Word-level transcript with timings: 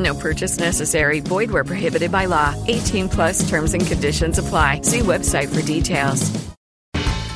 No 0.00 0.14
purchase 0.14 0.58
necessary. 0.58 1.20
Void 1.20 1.50
where 1.50 1.64
prohibited 1.64 2.10
by 2.10 2.24
law. 2.24 2.54
18 2.66 3.08
plus 3.08 3.48
terms 3.48 3.74
and 3.74 3.86
conditions 3.86 4.38
apply. 4.38 4.80
See 4.82 5.00
website 5.00 5.54
for 5.54 5.62
details. 5.62 6.50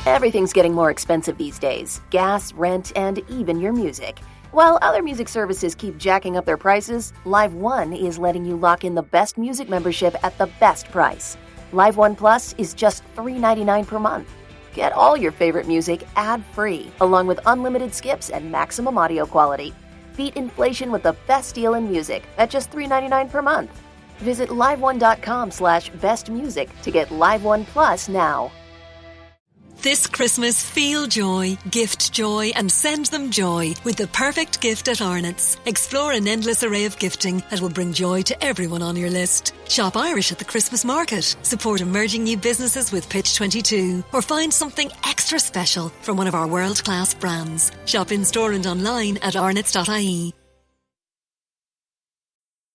Everything's 0.05 0.53
getting 0.53 0.73
more 0.73 0.91
expensive 0.91 1.37
these 1.37 1.59
days 1.59 2.01
gas, 2.09 2.53
rent, 2.53 2.91
and 2.95 3.19
even 3.29 3.59
your 3.59 3.71
music. 3.71 4.19
While 4.51 4.79
other 4.81 5.03
music 5.03 5.27
services 5.27 5.75
keep 5.75 5.97
jacking 5.97 6.37
up 6.37 6.45
their 6.45 6.57
prices, 6.57 7.13
Live 7.25 7.53
One 7.53 7.91
is 7.93 8.17
letting 8.17 8.45
you 8.45 8.55
lock 8.55 8.83
in 8.83 8.95
the 8.95 9.03
best 9.03 9.37
music 9.37 9.69
membership 9.69 10.15
at 10.23 10.37
the 10.37 10.47
best 10.59 10.89
price. 10.91 11.37
Live 11.71 11.97
One 11.97 12.15
Plus 12.15 12.55
is 12.57 12.73
just 12.73 13.03
$3.99 13.15 13.85
per 13.85 13.99
month. 13.99 14.29
Get 14.73 14.93
all 14.93 15.17
your 15.17 15.31
favorite 15.31 15.67
music 15.67 16.03
ad 16.15 16.43
free, 16.53 16.91
along 17.01 17.27
with 17.27 17.39
unlimited 17.45 17.93
skips 17.93 18.29
and 18.29 18.51
maximum 18.51 18.97
audio 18.97 19.25
quality. 19.25 19.73
Beat 20.17 20.35
inflation 20.35 20.91
with 20.91 21.03
the 21.03 21.15
best 21.27 21.55
deal 21.55 21.73
in 21.75 21.89
music 21.89 22.23
at 22.37 22.49
just 22.49 22.71
$3.99 22.71 23.29
per 23.29 23.41
month. 23.41 23.81
Visit 24.17 24.49
liveone.com 24.49 25.51
slash 25.51 25.91
bestmusic 25.91 26.69
to 26.81 26.91
get 26.91 27.11
Live 27.11 27.43
One 27.43 27.65
Plus 27.65 28.07
now. 28.09 28.51
This 29.85 30.07
Christmas, 30.07 30.63
feel 30.63 31.05
joy, 31.05 31.59
gift 31.69 32.11
joy, 32.11 32.51
and 32.55 32.71
send 32.71 33.05
them 33.05 33.29
joy 33.29 33.75
with 33.83 33.97
the 33.97 34.07
perfect 34.07 34.59
gift 34.59 34.87
at 34.87 34.99
Arnott's. 34.99 35.57
Explore 35.67 36.13
an 36.13 36.27
endless 36.27 36.63
array 36.63 36.85
of 36.85 36.97
gifting 36.97 37.43
that 37.51 37.61
will 37.61 37.69
bring 37.69 37.93
joy 37.93 38.23
to 38.23 38.43
everyone 38.43 38.81
on 38.81 38.95
your 38.95 39.11
list. 39.11 39.53
Shop 39.69 39.95
Irish 39.95 40.31
at 40.31 40.39
the 40.39 40.43
Christmas 40.43 40.83
market, 40.83 41.35
support 41.43 41.81
emerging 41.81 42.23
new 42.23 42.35
businesses 42.35 42.91
with 42.91 43.07
Pitch 43.09 43.35
22, 43.35 44.03
or 44.11 44.23
find 44.23 44.51
something 44.51 44.89
extra 45.05 45.39
special 45.39 45.89
from 46.01 46.17
one 46.17 46.25
of 46.25 46.33
our 46.33 46.47
world 46.47 46.83
class 46.83 47.13
brands. 47.13 47.71
Shop 47.85 48.11
in 48.11 48.25
store 48.25 48.53
and 48.53 48.65
online 48.65 49.17
at 49.17 49.35
arnott's.ie. 49.35 50.33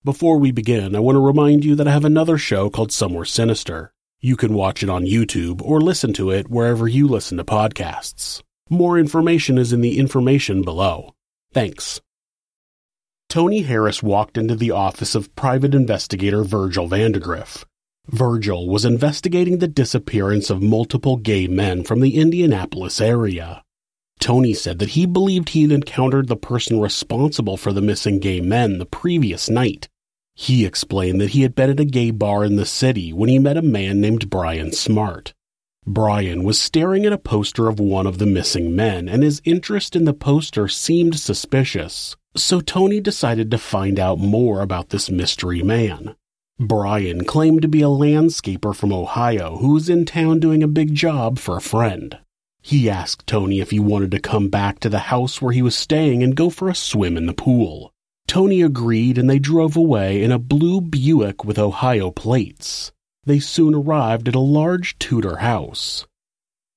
Before 0.04 0.38
we 0.38 0.52
begin, 0.52 0.94
I 0.94 1.00
want 1.00 1.16
to 1.16 1.26
remind 1.26 1.64
you 1.64 1.74
that 1.74 1.88
I 1.88 1.90
have 1.90 2.04
another 2.04 2.38
show 2.38 2.70
called 2.70 2.92
Somewhere 2.92 3.24
Sinister. 3.24 3.92
You 4.22 4.36
can 4.36 4.52
watch 4.52 4.82
it 4.82 4.90
on 4.90 5.06
YouTube 5.06 5.62
or 5.62 5.80
listen 5.80 6.12
to 6.14 6.30
it 6.30 6.50
wherever 6.50 6.86
you 6.86 7.08
listen 7.08 7.38
to 7.38 7.44
podcasts. 7.44 8.42
More 8.68 8.98
information 8.98 9.56
is 9.56 9.72
in 9.72 9.80
the 9.80 9.98
information 9.98 10.60
below. 10.60 11.14
Thanks. 11.54 12.02
Tony 13.30 13.62
Harris 13.62 14.02
walked 14.02 14.36
into 14.36 14.54
the 14.54 14.72
office 14.72 15.14
of 15.14 15.34
private 15.36 15.74
investigator 15.74 16.44
Virgil 16.44 16.86
Vandegrift. 16.86 17.64
Virgil 18.08 18.68
was 18.68 18.84
investigating 18.84 19.58
the 19.58 19.68
disappearance 19.68 20.50
of 20.50 20.60
multiple 20.60 21.16
gay 21.16 21.46
men 21.46 21.82
from 21.82 22.00
the 22.00 22.16
Indianapolis 22.16 23.00
area. 23.00 23.62
Tony 24.18 24.52
said 24.52 24.80
that 24.80 24.90
he 24.90 25.06
believed 25.06 25.48
he 25.50 25.62
had 25.62 25.72
encountered 25.72 26.28
the 26.28 26.36
person 26.36 26.78
responsible 26.78 27.56
for 27.56 27.72
the 27.72 27.80
missing 27.80 28.18
gay 28.18 28.42
men 28.42 28.76
the 28.76 28.84
previous 28.84 29.48
night 29.48 29.88
he 30.40 30.64
explained 30.64 31.20
that 31.20 31.30
he 31.30 31.42
had 31.42 31.54
been 31.54 31.68
at 31.68 31.78
a 31.78 31.84
gay 31.84 32.10
bar 32.10 32.46
in 32.46 32.56
the 32.56 32.64
city 32.64 33.12
when 33.12 33.28
he 33.28 33.38
met 33.38 33.58
a 33.58 33.62
man 33.62 34.00
named 34.00 34.30
Brian 34.30 34.72
Smart. 34.72 35.34
Brian 35.86 36.44
was 36.44 36.58
staring 36.58 37.04
at 37.04 37.12
a 37.12 37.18
poster 37.18 37.68
of 37.68 37.78
one 37.78 38.06
of 38.06 38.16
the 38.16 38.24
missing 38.24 38.74
men, 38.74 39.06
and 39.06 39.22
his 39.22 39.42
interest 39.44 39.94
in 39.94 40.06
the 40.06 40.14
poster 40.14 40.66
seemed 40.66 41.20
suspicious. 41.20 42.16
So 42.36 42.62
Tony 42.62 43.00
decided 43.00 43.50
to 43.50 43.58
find 43.58 44.00
out 44.00 44.18
more 44.18 44.62
about 44.62 44.88
this 44.88 45.10
mystery 45.10 45.62
man. 45.62 46.16
Brian 46.58 47.24
claimed 47.24 47.60
to 47.60 47.68
be 47.68 47.82
a 47.82 47.88
landscaper 47.88 48.74
from 48.74 48.94
Ohio 48.94 49.58
who 49.58 49.74
was 49.74 49.90
in 49.90 50.06
town 50.06 50.40
doing 50.40 50.62
a 50.62 50.68
big 50.68 50.94
job 50.94 51.38
for 51.38 51.58
a 51.58 51.60
friend. 51.60 52.16
He 52.62 52.88
asked 52.88 53.26
Tony 53.26 53.60
if 53.60 53.72
he 53.72 53.78
wanted 53.78 54.10
to 54.12 54.18
come 54.18 54.48
back 54.48 54.80
to 54.80 54.88
the 54.88 55.00
house 55.00 55.42
where 55.42 55.52
he 55.52 55.60
was 55.60 55.76
staying 55.76 56.22
and 56.22 56.34
go 56.34 56.48
for 56.48 56.70
a 56.70 56.74
swim 56.74 57.18
in 57.18 57.26
the 57.26 57.34
pool. 57.34 57.89
Tony 58.30 58.62
agreed 58.62 59.18
and 59.18 59.28
they 59.28 59.40
drove 59.40 59.76
away 59.76 60.22
in 60.22 60.30
a 60.30 60.38
blue 60.38 60.80
Buick 60.80 61.44
with 61.44 61.58
Ohio 61.58 62.12
plates. 62.12 62.92
They 63.24 63.40
soon 63.40 63.74
arrived 63.74 64.28
at 64.28 64.36
a 64.36 64.38
large 64.38 64.96
Tudor 65.00 65.38
house. 65.38 66.06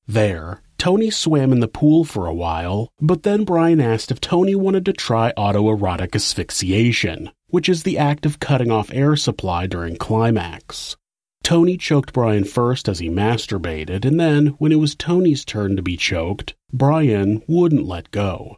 There, 0.08 0.64
Tony 0.80 1.12
swam 1.12 1.52
in 1.52 1.60
the 1.60 1.68
pool 1.68 2.06
for 2.06 2.26
a 2.26 2.34
while, 2.34 2.90
but 3.00 3.22
then 3.22 3.44
Brian 3.44 3.80
asked 3.80 4.10
if 4.10 4.20
Tony 4.20 4.56
wanted 4.56 4.84
to 4.86 4.94
try 4.94 5.32
autoerotic 5.38 6.16
asphyxiation, 6.16 7.30
which 7.50 7.70
is 7.70 7.84
the 7.84 8.00
act 8.00 8.26
of 8.26 8.40
cutting 8.40 8.72
off 8.72 8.90
air 8.92 9.16
supply 9.16 9.68
during 9.68 9.96
climax. 9.96 10.98
Tony 11.44 11.78
choked 11.78 12.14
Brian 12.14 12.46
first 12.46 12.90
as 12.90 12.98
he 12.98 13.10
masturbated, 13.10 14.06
and 14.06 14.20
then, 14.20 14.48
when 14.58 14.72
it 14.72 14.80
was 14.80 14.96
Tony's 14.96 15.46
turn 15.46 15.76
to 15.76 15.84
be 15.84 15.98
choked, 15.98 16.56
Brian 16.72 17.44
wouldn't 17.48 17.86
let 17.86 18.10
go. 18.10 18.58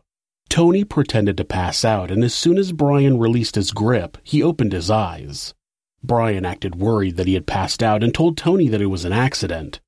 Tony 0.56 0.86
pretended 0.86 1.36
to 1.36 1.44
pass 1.44 1.84
out, 1.84 2.10
and 2.10 2.24
as 2.24 2.34
soon 2.34 2.58
as 2.58 2.72
Brian 2.72 3.20
released 3.20 3.56
his 3.56 3.72
grip, 3.72 4.18
he 4.24 4.42
opened 4.42 4.72
his 4.72 4.90
eyes. 4.90 5.54
Brian 6.02 6.46
acted 6.46 6.76
worried 6.76 7.18
that 7.18 7.28
he 7.28 7.34
had 7.34 7.46
passed 7.46 7.84
out 7.84 8.02
and 8.02 8.14
told 8.14 8.38
Tony 8.38 8.70
that 8.70 8.80
it 8.80 8.86
was 8.86 9.04
an 9.04 9.12
accident. 9.12 9.82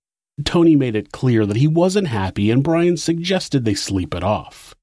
Tony 0.43 0.75
made 0.75 0.93
it 0.93 1.13
clear 1.13 1.45
that 1.45 1.55
he 1.55 1.69
wasn't 1.69 2.09
happy, 2.09 2.51
and 2.51 2.65
Brian 2.65 2.97
suggested 2.97 3.63
they 3.63 3.75
sleep 3.75 4.13
it 4.13 4.25
off. 4.25 4.75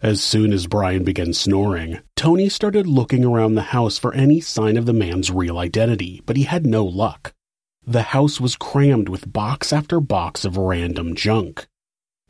As 0.00 0.22
soon 0.22 0.50
as 0.50 0.66
Brian 0.66 1.04
began 1.04 1.34
snoring, 1.34 2.00
Tony 2.16 2.48
started 2.48 2.86
looking 2.86 3.22
around 3.22 3.54
the 3.54 3.76
house 3.76 3.98
for 3.98 4.14
any 4.14 4.40
sign 4.40 4.78
of 4.78 4.86
the 4.86 4.94
man's 4.94 5.30
real 5.30 5.58
identity, 5.58 6.22
but 6.24 6.38
he 6.38 6.44
had 6.44 6.64
no 6.64 6.86
luck. 6.86 7.34
The 7.86 8.16
house 8.16 8.40
was 8.40 8.56
crammed 8.56 9.10
with 9.10 9.30
box 9.30 9.74
after 9.74 10.00
box 10.00 10.46
of 10.46 10.56
random 10.56 11.14
junk. 11.14 11.66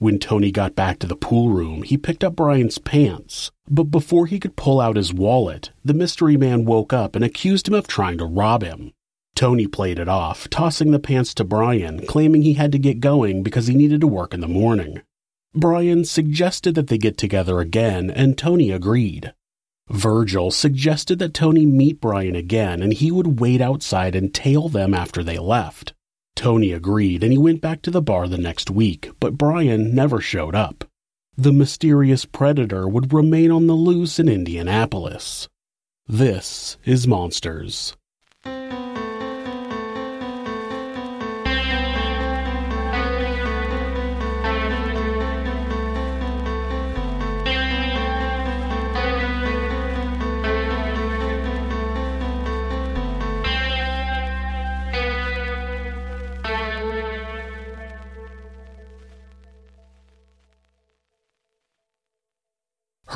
When 0.01 0.21
Tony 0.21 0.53
got 0.53 0.77
back 0.77 1.01
to 1.01 1.09
the 1.09 1.17
pool 1.17 1.49
room, 1.49 1.83
he 1.83 1.99
picked 1.99 2.23
up 2.23 2.37
Brian's 2.37 2.79
pants, 2.79 3.51
but 3.69 3.85
before 3.85 4.27
he 4.27 4.39
could 4.39 4.55
pull 4.55 4.81
out 4.81 4.95
his 4.95 5.13
wallet, 5.13 5.73
the 5.85 5.93
mystery 5.93 6.37
man 6.37 6.65
woke 6.65 6.93
up 6.93 7.17
and 7.17 7.25
accused 7.25 7.67
him 7.67 7.75
of 7.75 7.89
trying 7.89 8.19
to 8.19 8.25
rob 8.25 8.63
him. 8.63 8.93
Tony 9.35 9.67
played 9.67 9.99
it 9.99 10.09
off, 10.09 10.49
tossing 10.51 10.93
the 10.93 11.01
pants 11.01 11.35
to 11.35 11.45
Brian, 11.45 12.07
claiming 12.07 12.43
he 12.43 12.55
had 12.55 12.71
to 12.73 12.79
get 12.79 13.01
going 13.01 13.43
because 13.43 13.67
he 13.67 13.75
needed 13.75 14.01
to 14.01 14.07
work 14.07 14.33
in 14.33 14.41
the 14.41 14.47
morning. 14.47 15.03
Brian 15.53 16.05
suggested 16.05 16.77
that 16.77 16.87
they 16.87 16.99
get 16.99 17.19
together 17.19 17.59
again, 17.59 18.09
and 18.09 18.39
Tony 18.39 18.71
agreed. 18.71 19.33
Virgil 19.91 20.53
suggested 20.53 21.19
that 21.19 21.35
Tony 21.35 21.67
meet 21.67 22.01
Brian 22.01 22.37
again 22.37 22.83
and 22.83 22.93
he 22.93 23.11
would 23.11 23.41
wait 23.41 23.61
outside 23.61 24.15
and 24.15 24.35
tail 24.35 24.69
them 24.69 24.95
after 24.95 25.25
they 25.25 25.39
left. 25.39 25.95
Tony 26.39 26.71
agreed 26.71 27.25
and 27.25 27.33
he 27.33 27.37
went 27.37 27.61
back 27.61 27.83
to 27.83 27.91
the 27.91 28.01
bar 28.01 28.29
the 28.29 28.39
next 28.39 28.71
week, 28.71 29.11
but 29.19 29.37
Brian 29.37 29.93
never 29.93 30.21
showed 30.21 30.55
up. 30.55 30.85
The 31.37 31.53
mysterious 31.53 32.25
predator 32.25 32.87
would 32.87 33.13
remain 33.13 33.51
on 33.51 33.67
the 33.67 33.75
loose 33.75 34.21
in 34.21 34.29
Indianapolis. 34.29 35.49
This 36.07 36.77
is 36.85 37.09
Monsters. 37.09 37.97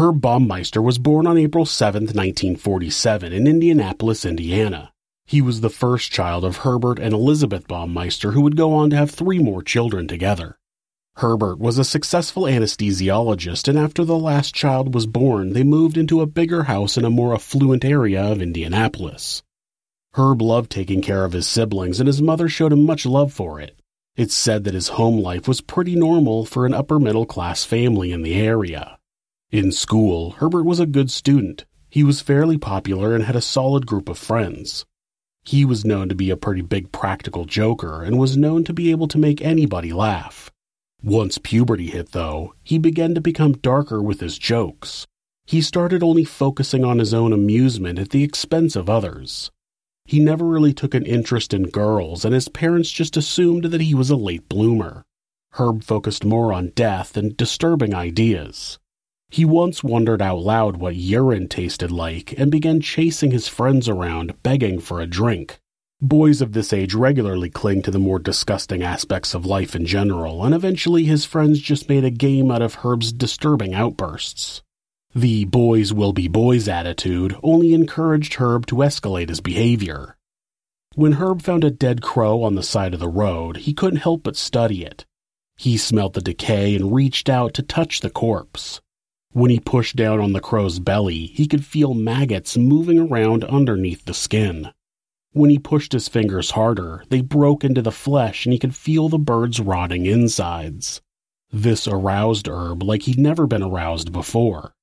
Herb 0.02 0.20
Baumeister 0.20 0.82
was 0.82 0.98
born 0.98 1.28
on 1.28 1.38
April 1.38 1.64
7, 1.64 2.02
1947, 2.06 3.32
in 3.32 3.46
Indianapolis, 3.46 4.24
Indiana. 4.24 4.92
He 5.26 5.40
was 5.40 5.60
the 5.60 5.70
first 5.70 6.10
child 6.10 6.44
of 6.44 6.56
Herbert 6.56 6.98
and 6.98 7.14
Elizabeth 7.14 7.68
Baumeister, 7.68 8.32
who 8.32 8.40
would 8.40 8.56
go 8.56 8.74
on 8.74 8.90
to 8.90 8.96
have 8.96 9.12
three 9.12 9.38
more 9.38 9.62
children 9.62 10.08
together. 10.08 10.58
Herbert 11.18 11.60
was 11.60 11.78
a 11.78 11.84
successful 11.84 12.46
anesthesiologist, 12.46 13.68
and 13.68 13.78
after 13.78 14.04
the 14.04 14.18
last 14.18 14.52
child 14.56 14.92
was 14.92 15.06
born, 15.06 15.52
they 15.52 15.62
moved 15.62 15.96
into 15.96 16.20
a 16.20 16.26
bigger 16.26 16.64
house 16.64 16.96
in 16.96 17.04
a 17.04 17.08
more 17.08 17.32
affluent 17.32 17.84
area 17.84 18.24
of 18.24 18.42
Indianapolis. 18.42 19.44
Herb 20.14 20.42
loved 20.42 20.72
taking 20.72 21.00
care 21.00 21.24
of 21.24 21.32
his 21.32 21.46
siblings, 21.46 22.00
and 22.00 22.08
his 22.08 22.20
mother 22.20 22.48
showed 22.48 22.72
him 22.72 22.84
much 22.84 23.06
love 23.06 23.32
for 23.32 23.60
it. 23.60 23.80
It's 24.16 24.34
said 24.34 24.64
that 24.64 24.74
his 24.74 24.88
home 24.88 25.20
life 25.20 25.46
was 25.46 25.60
pretty 25.60 25.94
normal 25.94 26.44
for 26.44 26.66
an 26.66 26.74
upper 26.74 26.98
middle 26.98 27.24
class 27.24 27.62
family 27.62 28.10
in 28.10 28.22
the 28.22 28.34
area. 28.34 28.98
In 29.52 29.70
school, 29.70 30.30
Herbert 30.30 30.64
was 30.64 30.80
a 30.80 30.86
good 30.86 31.10
student. 31.10 31.66
He 31.90 32.02
was 32.02 32.22
fairly 32.22 32.56
popular 32.56 33.14
and 33.14 33.22
had 33.22 33.36
a 33.36 33.42
solid 33.42 33.86
group 33.86 34.08
of 34.08 34.16
friends. 34.16 34.86
He 35.44 35.66
was 35.66 35.84
known 35.84 36.08
to 36.08 36.14
be 36.14 36.30
a 36.30 36.38
pretty 36.38 36.62
big 36.62 36.90
practical 36.90 37.44
joker 37.44 38.02
and 38.02 38.18
was 38.18 38.34
known 38.34 38.64
to 38.64 38.72
be 38.72 38.90
able 38.90 39.08
to 39.08 39.18
make 39.18 39.42
anybody 39.42 39.92
laugh. 39.92 40.50
Once 41.02 41.36
puberty 41.36 41.88
hit, 41.88 42.12
though, 42.12 42.54
he 42.62 42.78
began 42.78 43.14
to 43.14 43.20
become 43.20 43.52
darker 43.52 44.00
with 44.00 44.20
his 44.20 44.38
jokes. 44.38 45.06
He 45.44 45.60
started 45.60 46.02
only 46.02 46.24
focusing 46.24 46.82
on 46.82 46.98
his 46.98 47.12
own 47.12 47.34
amusement 47.34 47.98
at 47.98 48.08
the 48.08 48.24
expense 48.24 48.74
of 48.74 48.88
others. 48.88 49.50
He 50.06 50.18
never 50.18 50.46
really 50.46 50.72
took 50.72 50.94
an 50.94 51.04
interest 51.04 51.52
in 51.52 51.64
girls, 51.64 52.24
and 52.24 52.32
his 52.32 52.48
parents 52.48 52.90
just 52.90 53.18
assumed 53.18 53.64
that 53.64 53.82
he 53.82 53.92
was 53.92 54.08
a 54.08 54.16
late 54.16 54.48
bloomer. 54.48 55.04
Herb 55.56 55.84
focused 55.84 56.24
more 56.24 56.54
on 56.54 56.72
death 56.74 57.18
and 57.18 57.36
disturbing 57.36 57.94
ideas. 57.94 58.78
He 59.32 59.46
once 59.46 59.82
wondered 59.82 60.20
out 60.20 60.40
loud 60.40 60.76
what 60.76 60.94
urine 60.94 61.48
tasted 61.48 61.90
like 61.90 62.38
and 62.38 62.50
began 62.50 62.82
chasing 62.82 63.30
his 63.30 63.48
friends 63.48 63.88
around, 63.88 64.34
begging 64.42 64.78
for 64.78 65.00
a 65.00 65.06
drink. 65.06 65.58
Boys 66.02 66.42
of 66.42 66.52
this 66.52 66.70
age 66.70 66.92
regularly 66.92 67.48
cling 67.48 67.80
to 67.84 67.90
the 67.90 67.98
more 67.98 68.18
disgusting 68.18 68.82
aspects 68.82 69.32
of 69.32 69.46
life 69.46 69.74
in 69.74 69.86
general, 69.86 70.44
and 70.44 70.54
eventually 70.54 71.04
his 71.04 71.24
friends 71.24 71.60
just 71.60 71.88
made 71.88 72.04
a 72.04 72.10
game 72.10 72.50
out 72.50 72.60
of 72.60 72.74
Herb's 72.74 73.10
disturbing 73.10 73.72
outbursts. 73.72 74.60
The 75.14 75.46
boys 75.46 75.94
will 75.94 76.12
be 76.12 76.28
boys 76.28 76.68
attitude 76.68 77.34
only 77.42 77.72
encouraged 77.72 78.34
Herb 78.34 78.66
to 78.66 78.76
escalate 78.82 79.30
his 79.30 79.40
behavior. 79.40 80.18
When 80.94 81.14
Herb 81.14 81.40
found 81.40 81.64
a 81.64 81.70
dead 81.70 82.02
crow 82.02 82.42
on 82.42 82.54
the 82.54 82.62
side 82.62 82.92
of 82.92 83.00
the 83.00 83.08
road, 83.08 83.56
he 83.56 83.72
couldn't 83.72 84.00
help 84.00 84.24
but 84.24 84.36
study 84.36 84.84
it. 84.84 85.06
He 85.56 85.78
smelt 85.78 86.12
the 86.12 86.20
decay 86.20 86.76
and 86.76 86.92
reached 86.92 87.30
out 87.30 87.54
to 87.54 87.62
touch 87.62 88.00
the 88.00 88.10
corpse. 88.10 88.82
When 89.32 89.50
he 89.50 89.60
pushed 89.60 89.96
down 89.96 90.20
on 90.20 90.32
the 90.32 90.40
crow's 90.40 90.78
belly, 90.78 91.26
he 91.26 91.46
could 91.46 91.64
feel 91.64 91.94
maggots 91.94 92.58
moving 92.58 92.98
around 92.98 93.44
underneath 93.44 94.04
the 94.04 94.12
skin. 94.12 94.68
When 95.32 95.48
he 95.48 95.58
pushed 95.58 95.92
his 95.92 96.06
fingers 96.06 96.50
harder, 96.50 97.04
they 97.08 97.22
broke 97.22 97.64
into 97.64 97.80
the 97.80 97.90
flesh 97.90 98.44
and 98.44 98.52
he 98.52 98.58
could 98.58 98.74
feel 98.74 99.08
the 99.08 99.18
bird's 99.18 99.58
rotting 99.58 100.04
insides. 100.04 101.00
This 101.50 101.88
aroused 101.88 102.46
Herb 102.46 102.82
like 102.82 103.04
he'd 103.04 103.18
never 103.18 103.46
been 103.46 103.62
aroused 103.62 104.12
before. 104.12 104.74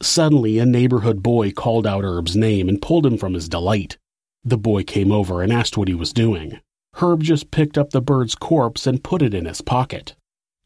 Suddenly, 0.00 0.58
a 0.58 0.66
neighborhood 0.66 1.22
boy 1.22 1.52
called 1.52 1.86
out 1.86 2.02
Herb's 2.02 2.36
name 2.36 2.68
and 2.68 2.82
pulled 2.82 3.06
him 3.06 3.16
from 3.16 3.34
his 3.34 3.48
delight. 3.48 3.98
The 4.42 4.58
boy 4.58 4.82
came 4.82 5.12
over 5.12 5.42
and 5.42 5.52
asked 5.52 5.76
what 5.76 5.86
he 5.86 5.94
was 5.94 6.12
doing. 6.12 6.58
Herb 6.94 7.22
just 7.22 7.52
picked 7.52 7.78
up 7.78 7.90
the 7.90 8.02
bird's 8.02 8.34
corpse 8.34 8.84
and 8.88 9.04
put 9.04 9.22
it 9.22 9.32
in 9.32 9.44
his 9.44 9.60
pocket. 9.60 10.16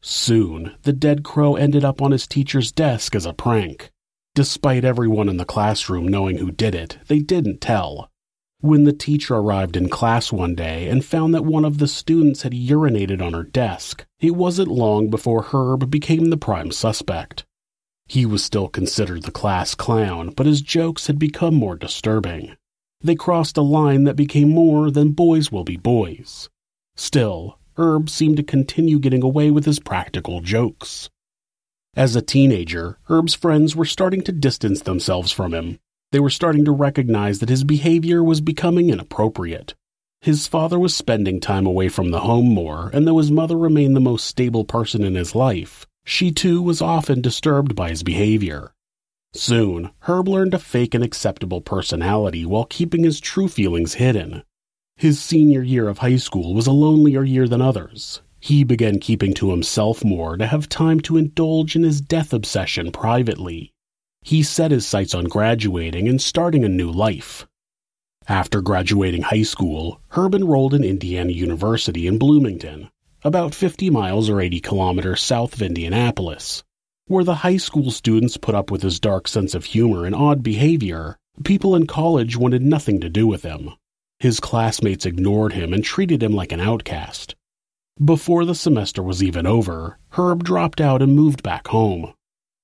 Soon, 0.01 0.75
the 0.83 0.93
dead 0.93 1.23
crow 1.23 1.55
ended 1.55 1.83
up 1.83 2.01
on 2.01 2.11
his 2.11 2.27
teacher's 2.27 2.71
desk 2.71 3.15
as 3.15 3.25
a 3.25 3.33
prank. 3.33 3.91
Despite 4.35 4.85
everyone 4.85 5.29
in 5.29 5.37
the 5.37 5.45
classroom 5.45 6.07
knowing 6.07 6.37
who 6.37 6.51
did 6.51 6.75
it, 6.75 6.99
they 7.07 7.19
didn't 7.19 7.59
tell. 7.59 8.09
When 8.61 8.85
the 8.85 8.93
teacher 8.93 9.35
arrived 9.35 9.75
in 9.75 9.89
class 9.89 10.31
one 10.31 10.55
day 10.55 10.87
and 10.87 11.05
found 11.05 11.33
that 11.33 11.45
one 11.45 11.65
of 11.65 11.77
the 11.77 11.87
students 11.87 12.41
had 12.41 12.53
urinated 12.53 13.21
on 13.21 13.33
her 13.33 13.43
desk, 13.43 14.05
it 14.19 14.35
wasn't 14.35 14.69
long 14.69 15.09
before 15.09 15.43
Herb 15.43 15.91
became 15.91 16.29
the 16.29 16.37
prime 16.37 16.71
suspect. 16.71 17.45
He 18.07 18.25
was 18.25 18.43
still 18.43 18.67
considered 18.67 19.23
the 19.23 19.31
class 19.31 19.75
clown, 19.75 20.33
but 20.35 20.45
his 20.45 20.61
jokes 20.61 21.07
had 21.07 21.19
become 21.19 21.53
more 21.53 21.75
disturbing. 21.75 22.55
They 23.01 23.15
crossed 23.15 23.57
a 23.57 23.61
line 23.61 24.05
that 24.05 24.15
became 24.15 24.49
more 24.49 24.89
than 24.89 25.11
boys 25.11 25.51
will 25.51 25.63
be 25.63 25.77
boys. 25.77 26.49
Still, 26.95 27.56
Herb 27.77 28.09
seemed 28.09 28.37
to 28.37 28.43
continue 28.43 28.99
getting 28.99 29.23
away 29.23 29.51
with 29.51 29.65
his 29.65 29.79
practical 29.79 30.41
jokes. 30.41 31.09
As 31.95 32.15
a 32.15 32.21
teenager, 32.21 32.97
Herb's 33.03 33.33
friends 33.33 33.75
were 33.75 33.85
starting 33.85 34.21
to 34.23 34.31
distance 34.31 34.81
themselves 34.81 35.31
from 35.31 35.53
him. 35.53 35.79
They 36.11 36.19
were 36.19 36.29
starting 36.29 36.65
to 36.65 36.71
recognize 36.71 37.39
that 37.39 37.49
his 37.49 37.63
behavior 37.63 38.23
was 38.23 38.41
becoming 38.41 38.89
inappropriate. 38.89 39.75
His 40.21 40.47
father 40.47 40.79
was 40.79 40.95
spending 40.95 41.39
time 41.39 41.65
away 41.65 41.89
from 41.89 42.11
the 42.11 42.21
home 42.21 42.47
more, 42.47 42.89
and 42.93 43.07
though 43.07 43.19
his 43.19 43.31
mother 43.31 43.57
remained 43.57 43.95
the 43.95 43.99
most 43.99 44.25
stable 44.25 44.63
person 44.65 45.03
in 45.03 45.15
his 45.15 45.35
life, 45.35 45.85
she 46.05 46.31
too 46.31 46.61
was 46.61 46.81
often 46.81 47.21
disturbed 47.21 47.75
by 47.75 47.89
his 47.89 48.03
behavior. 48.03 48.73
Soon, 49.33 49.91
Herb 49.99 50.27
learned 50.27 50.51
to 50.53 50.59
fake 50.59 50.95
an 50.95 51.03
acceptable 51.03 51.61
personality 51.61 52.45
while 52.45 52.65
keeping 52.65 53.03
his 53.03 53.19
true 53.19 53.47
feelings 53.47 53.95
hidden. 53.95 54.43
His 54.99 55.21
senior 55.21 55.61
year 55.61 55.89
of 55.89 55.99
high 55.99 56.15
school 56.15 56.55
was 56.55 56.65
a 56.65 56.71
lonelier 56.71 57.23
year 57.23 57.47
than 57.47 57.61
others. 57.61 58.23
He 58.39 58.63
began 58.63 58.97
keeping 58.97 59.35
to 59.35 59.51
himself 59.51 60.03
more 60.03 60.37
to 60.37 60.47
have 60.47 60.67
time 60.67 61.01
to 61.01 61.17
indulge 61.17 61.75
in 61.75 61.83
his 61.83 62.01
death 62.01 62.33
obsession 62.33 62.91
privately. 62.91 63.73
He 64.23 64.41
set 64.41 64.71
his 64.71 64.87
sights 64.87 65.13
on 65.13 65.25
graduating 65.25 66.07
and 66.07 66.19
starting 66.19 66.65
a 66.65 66.67
new 66.67 66.89
life. 66.91 67.45
After 68.27 68.59
graduating 68.59 69.21
high 69.21 69.43
school, 69.43 70.01
Herb 70.09 70.33
enrolled 70.33 70.73
in 70.73 70.83
Indiana 70.83 71.31
University 71.31 72.07
in 72.07 72.17
Bloomington, 72.17 72.89
about 73.23 73.53
50 73.53 73.91
miles 73.91 74.31
or 74.31 74.41
80 74.41 74.61
kilometers 74.61 75.21
south 75.21 75.53
of 75.53 75.61
Indianapolis. 75.61 76.63
Where 77.05 77.23
the 77.23 77.45
high 77.45 77.57
school 77.57 77.91
students 77.91 78.37
put 78.37 78.55
up 78.55 78.71
with 78.71 78.81
his 78.81 78.99
dark 78.99 79.27
sense 79.27 79.53
of 79.53 79.65
humor 79.65 80.05
and 80.07 80.15
odd 80.15 80.41
behavior, 80.41 81.17
people 81.43 81.75
in 81.75 81.85
college 81.85 82.35
wanted 82.35 82.63
nothing 82.63 82.99
to 83.01 83.09
do 83.09 83.27
with 83.27 83.43
him. 83.43 83.73
His 84.19 84.39
classmates 84.39 85.05
ignored 85.05 85.53
him 85.53 85.73
and 85.73 85.83
treated 85.83 86.23
him 86.23 86.33
like 86.33 86.51
an 86.51 86.59
outcast. 86.59 87.35
Before 88.03 88.45
the 88.45 88.55
semester 88.55 89.03
was 89.03 89.23
even 89.23 89.45
over, 89.45 89.99
Herb 90.11 90.43
dropped 90.43 90.81
out 90.81 91.01
and 91.01 91.15
moved 91.15 91.43
back 91.43 91.67
home. 91.67 92.13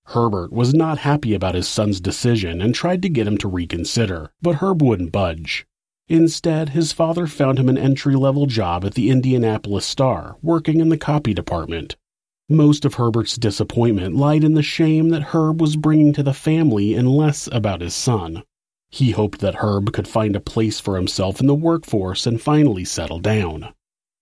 Herbert 0.08 0.52
was 0.52 0.74
not 0.74 1.00
happy 1.00 1.34
about 1.34 1.56
his 1.56 1.68
son's 1.68 2.02
decision 2.02 2.62
and 2.62 2.76
tried 2.76 3.02
to 3.04 3.10
get 3.10 3.28
him 3.28 3.38
to 3.38 3.48
reconsider, 3.48 4.32
but 4.42 4.56
Herb 4.56 4.82
wouldn't 4.82 5.12
budge. 5.12 5.66
Instead, 6.08 6.70
his 6.70 6.92
father 6.92 7.28
found 7.28 7.58
him 7.58 7.70
an 7.70 7.78
entry 7.78 8.16
level 8.16 8.46
job 8.46 8.84
at 8.84 8.96
the 8.96 9.10
Indianapolis 9.10 9.86
Star, 9.86 10.38
working 10.42 10.80
in 10.80 10.90
the 10.90 10.98
copy 10.98 11.34
department. 11.34 11.96
Most 12.50 12.84
of 12.84 12.96
Herbert's 12.96 13.38
disappointment 13.38 14.16
lied 14.16 14.44
in 14.44 14.54
the 14.54 14.62
shame 14.62 15.10
that 15.10 15.34
Herb 15.34 15.62
was 15.62 15.78
bringing 15.78 16.14
to 16.14 16.24
the 16.24 16.34
family 16.34 16.94
and 16.94 17.10
less 17.10 17.48
about 17.52 17.82
his 17.82 17.94
son. 17.94 18.44
He 18.94 19.10
hoped 19.10 19.40
that 19.40 19.56
Herb 19.56 19.92
could 19.92 20.08
find 20.08 20.36
a 20.36 20.40
place 20.40 20.80
for 20.80 20.98
himself 20.98 21.42
in 21.42 21.48
the 21.48 21.56
workforce 21.56 22.28
and 22.28 22.40
finally 22.40 22.86
settle 22.86 23.18
down. 23.18 23.74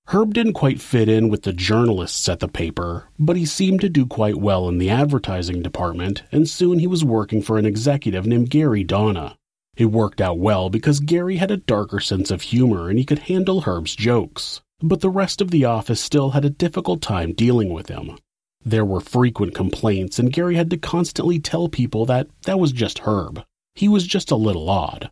Herb 0.08 0.34
didn't 0.34 0.54
quite 0.54 0.80
fit 0.80 1.10
in 1.10 1.28
with 1.28 1.42
the 1.42 1.52
journalists 1.52 2.30
at 2.30 2.40
the 2.40 2.48
paper, 2.48 3.10
but 3.20 3.36
he 3.36 3.46
seemed 3.46 3.82
to 3.82 3.90
do 3.90 4.06
quite 4.06 4.38
well 4.38 4.70
in 4.70 4.78
the 4.78 4.90
advertising 4.90 5.62
department, 5.62 6.24
and 6.32 6.48
soon 6.48 6.80
he 6.80 6.88
was 6.88 7.04
working 7.04 7.42
for 7.42 7.58
an 7.58 7.66
executive 7.66 8.26
named 8.26 8.50
Gary 8.50 8.86
Donna. 8.86 9.36
It 9.76 9.88
worked 9.88 10.22
out 10.22 10.40
well 10.40 10.70
because 10.70 11.02
Gary 11.02 11.36
had 11.36 11.52
a 11.52 11.58
darker 11.58 12.00
sense 12.00 12.32
of 12.32 12.44
humor 12.44 12.90
and 12.90 12.98
he 12.98 13.04
could 13.04 13.20
handle 13.20 13.64
Herb's 13.64 13.94
jokes. 13.94 14.62
But 14.82 15.02
the 15.02 15.10
rest 15.10 15.42
of 15.42 15.52
the 15.52 15.66
office 15.66 16.00
still 16.00 16.30
had 16.30 16.46
a 16.46 16.50
difficult 16.50 17.02
time 17.02 17.34
dealing 17.34 17.74
with 17.74 17.90
him. 17.90 18.18
There 18.64 18.86
were 18.86 19.02
frequent 19.02 19.54
complaints, 19.54 20.18
and 20.18 20.32
Gary 20.32 20.56
had 20.56 20.70
to 20.70 20.78
constantly 20.78 21.40
tell 21.40 21.68
people 21.68 22.06
that 22.06 22.30
that 22.44 22.58
was 22.58 22.72
just 22.72 23.00
Herb. 23.00 23.44
He 23.76 23.88
was 23.88 24.06
just 24.06 24.32
a 24.32 24.36
little 24.36 24.70
odd. 24.70 25.12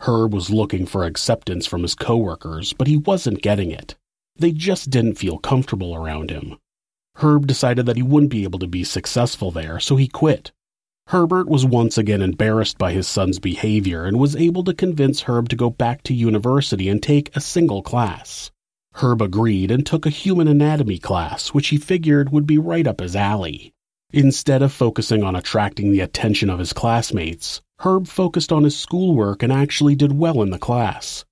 Herb 0.00 0.32
was 0.32 0.50
looking 0.50 0.86
for 0.86 1.04
acceptance 1.04 1.66
from 1.66 1.82
his 1.82 1.94
coworkers, 1.94 2.72
but 2.72 2.86
he 2.86 2.96
wasn't 2.96 3.42
getting 3.42 3.70
it. 3.70 3.96
They 4.36 4.52
just 4.52 4.90
didn't 4.90 5.18
feel 5.18 5.38
comfortable 5.38 5.94
around 5.94 6.30
him. 6.30 6.56
Herb 7.16 7.46
decided 7.46 7.86
that 7.86 7.96
he 7.96 8.02
wouldn't 8.02 8.30
be 8.30 8.44
able 8.44 8.60
to 8.60 8.68
be 8.68 8.84
successful 8.84 9.50
there, 9.50 9.80
so 9.80 9.96
he 9.96 10.06
quit. 10.06 10.52
Herbert 11.08 11.48
was 11.48 11.64
once 11.64 11.98
again 11.98 12.22
embarrassed 12.22 12.78
by 12.78 12.92
his 12.92 13.08
son's 13.08 13.38
behavior 13.38 14.04
and 14.04 14.18
was 14.18 14.36
able 14.36 14.62
to 14.64 14.74
convince 14.74 15.22
Herb 15.22 15.48
to 15.48 15.56
go 15.56 15.70
back 15.70 16.02
to 16.04 16.14
university 16.14 16.88
and 16.88 17.02
take 17.02 17.34
a 17.34 17.40
single 17.40 17.82
class. 17.82 18.50
Herb 18.92 19.22
agreed 19.22 19.70
and 19.70 19.86
took 19.86 20.06
a 20.06 20.10
human 20.10 20.46
anatomy 20.46 20.98
class, 20.98 21.48
which 21.48 21.68
he 21.68 21.76
figured 21.76 22.30
would 22.30 22.46
be 22.46 22.58
right 22.58 22.86
up 22.86 23.00
his 23.00 23.16
alley. 23.16 23.72
Instead 24.12 24.62
of 24.62 24.72
focusing 24.72 25.22
on 25.22 25.34
attracting 25.34 25.90
the 25.90 26.00
attention 26.00 26.50
of 26.50 26.58
his 26.58 26.72
classmates, 26.72 27.62
Herb 27.80 28.08
focused 28.08 28.50
on 28.50 28.64
his 28.64 28.76
schoolwork 28.76 29.42
and 29.42 29.52
actually 29.52 29.94
did 29.94 30.18
well 30.18 30.42
in 30.42 30.50
the 30.50 30.58
class. 30.58 31.24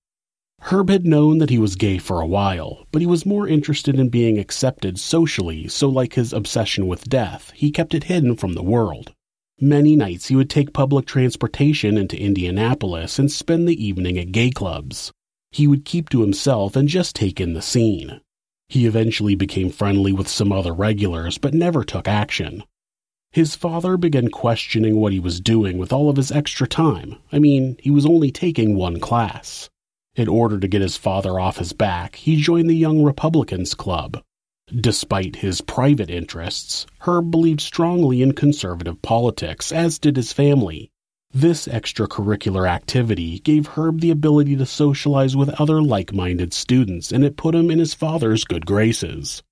Herb 0.61 0.91
had 0.91 1.05
known 1.05 1.39
that 1.39 1.51
he 1.51 1.59
was 1.59 1.77
gay 1.77 1.99
for 1.99 2.21
a 2.21 2.27
while, 2.27 2.87
but 2.93 3.03
he 3.03 3.07
was 3.07 3.27
more 3.27 3.49
interested 3.49 3.99
in 3.99 4.09
being 4.09 4.39
accepted 4.39 4.99
socially, 4.99 5.69
so 5.69 5.89
like 5.89 6.15
his 6.15 6.33
obsession 6.33 6.87
with 6.87 7.09
death, 7.09 7.53
he 7.55 7.71
kept 7.71 7.95
it 7.95 8.05
hidden 8.05 8.37
from 8.37 8.55
the 8.55 8.63
world. 8.63 9.13
Many 9.61 9.97
nights 9.97 10.29
he 10.29 10.37
would 10.37 10.51
take 10.51 10.73
public 10.73 11.07
transportation 11.07 11.97
into 11.97 12.21
Indianapolis 12.21 13.19
and 13.19 13.31
spend 13.31 13.69
the 13.69 13.85
evening 13.85 14.19
at 14.19 14.33
gay 14.33 14.51
clubs. 14.51 15.13
He 15.51 15.67
would 15.67 15.85
keep 15.85 16.09
to 16.11 16.21
himself 16.21 16.77
and 16.77 16.89
just 16.89 17.17
take 17.17 17.41
in 17.41 17.55
the 17.55 17.63
scene. 17.63 18.21
He 18.69 18.87
eventually 18.87 19.35
became 19.35 19.71
friendly 19.71 20.13
with 20.13 20.29
some 20.29 20.53
other 20.53 20.75
regulars, 20.75 21.39
but 21.39 21.55
never 21.55 21.85
took 21.85 22.07
action. 22.07 22.65
His 23.37 23.55
father 23.55 23.99
began 23.99 24.29
questioning 24.29 24.97
what 24.97 25.13
he 25.13 25.21
was 25.21 25.43
doing 25.43 25.77
with 25.77 25.93
all 25.93 26.09
of 26.09 26.17
his 26.17 26.33
extra 26.33 26.67
time. 26.67 27.17
I 27.31 27.39
mean, 27.39 27.77
he 27.83 27.91
was 27.91 28.07
only 28.07 28.31
taking 28.31 28.77
one 28.77 28.99
class. 28.99 29.69
In 30.15 30.27
order 30.27 30.59
to 30.59 30.67
get 30.67 30.81
his 30.81 30.97
father 30.97 31.39
off 31.39 31.59
his 31.59 31.75
back, 31.75 32.17
he 32.17 32.41
joined 32.41 32.71
the 32.71 32.75
Young 32.75 33.03
Republicans 33.03 33.75
Club. 33.75 34.23
Despite 34.75 35.37
his 35.37 35.61
private 35.61 36.09
interests, 36.09 36.87
Herb 37.01 37.31
believed 37.31 37.61
strongly 37.61 38.23
in 38.23 38.33
conservative 38.33 39.03
politics, 39.03 39.71
as 39.71 39.99
did 39.99 40.17
his 40.17 40.33
family. 40.33 40.89
This 41.31 41.69
extracurricular 41.69 42.67
activity 42.67 43.41
gave 43.41 43.67
Herb 43.67 44.01
the 44.01 44.13
ability 44.13 44.57
to 44.57 44.65
socialize 44.65 45.37
with 45.37 45.61
other 45.61 45.83
like 45.83 46.15
minded 46.15 46.55
students, 46.55 47.13
and 47.13 47.23
it 47.23 47.37
put 47.37 47.55
him 47.55 47.71
in 47.71 47.81
his 47.81 47.93
father's 47.93 48.45
good 48.45 48.65
graces. 48.65 49.43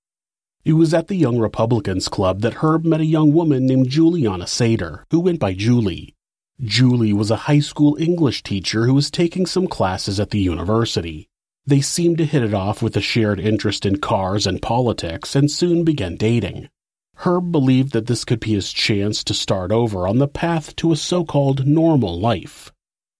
It 0.65 0.73
was 0.73 0.95
at 0.95 1.09
the 1.09 1.15
Young 1.15 1.37
Republicans 1.37 2.07
Club 2.07 2.41
that 2.41 2.55
Herb 2.55 2.85
met 2.85 2.99
a 2.99 3.05
young 3.05 3.33
woman 3.33 3.67
named 3.67 3.87
Juliana 3.87 4.47
Saiter, 4.47 5.05
who 5.11 5.19
went 5.19 5.39
by 5.39 5.53
Julie. 5.53 6.15
Julie 6.59 7.13
was 7.13 7.29
a 7.29 7.45
high 7.45 7.59
school 7.59 7.95
English 7.99 8.41
teacher 8.41 8.87
who 8.87 8.95
was 8.95 9.11
taking 9.11 9.45
some 9.45 9.67
classes 9.67 10.19
at 10.19 10.31
the 10.31 10.39
university. 10.39 11.29
They 11.67 11.81
seemed 11.81 12.17
to 12.17 12.25
hit 12.25 12.41
it 12.41 12.55
off 12.55 12.81
with 12.81 12.97
a 12.97 13.01
shared 13.01 13.39
interest 13.39 13.85
in 13.85 13.97
cars 13.97 14.47
and 14.47 14.59
politics 14.59 15.35
and 15.35 15.51
soon 15.51 15.83
began 15.83 16.15
dating. 16.15 16.69
Herb 17.17 17.51
believed 17.51 17.93
that 17.93 18.07
this 18.07 18.25
could 18.25 18.39
be 18.39 18.53
his 18.53 18.73
chance 18.73 19.23
to 19.25 19.35
start 19.35 19.71
over 19.71 20.07
on 20.07 20.17
the 20.17 20.27
path 20.27 20.75
to 20.77 20.91
a 20.91 20.95
so 20.95 21.23
called 21.23 21.67
normal 21.67 22.19
life. 22.19 22.71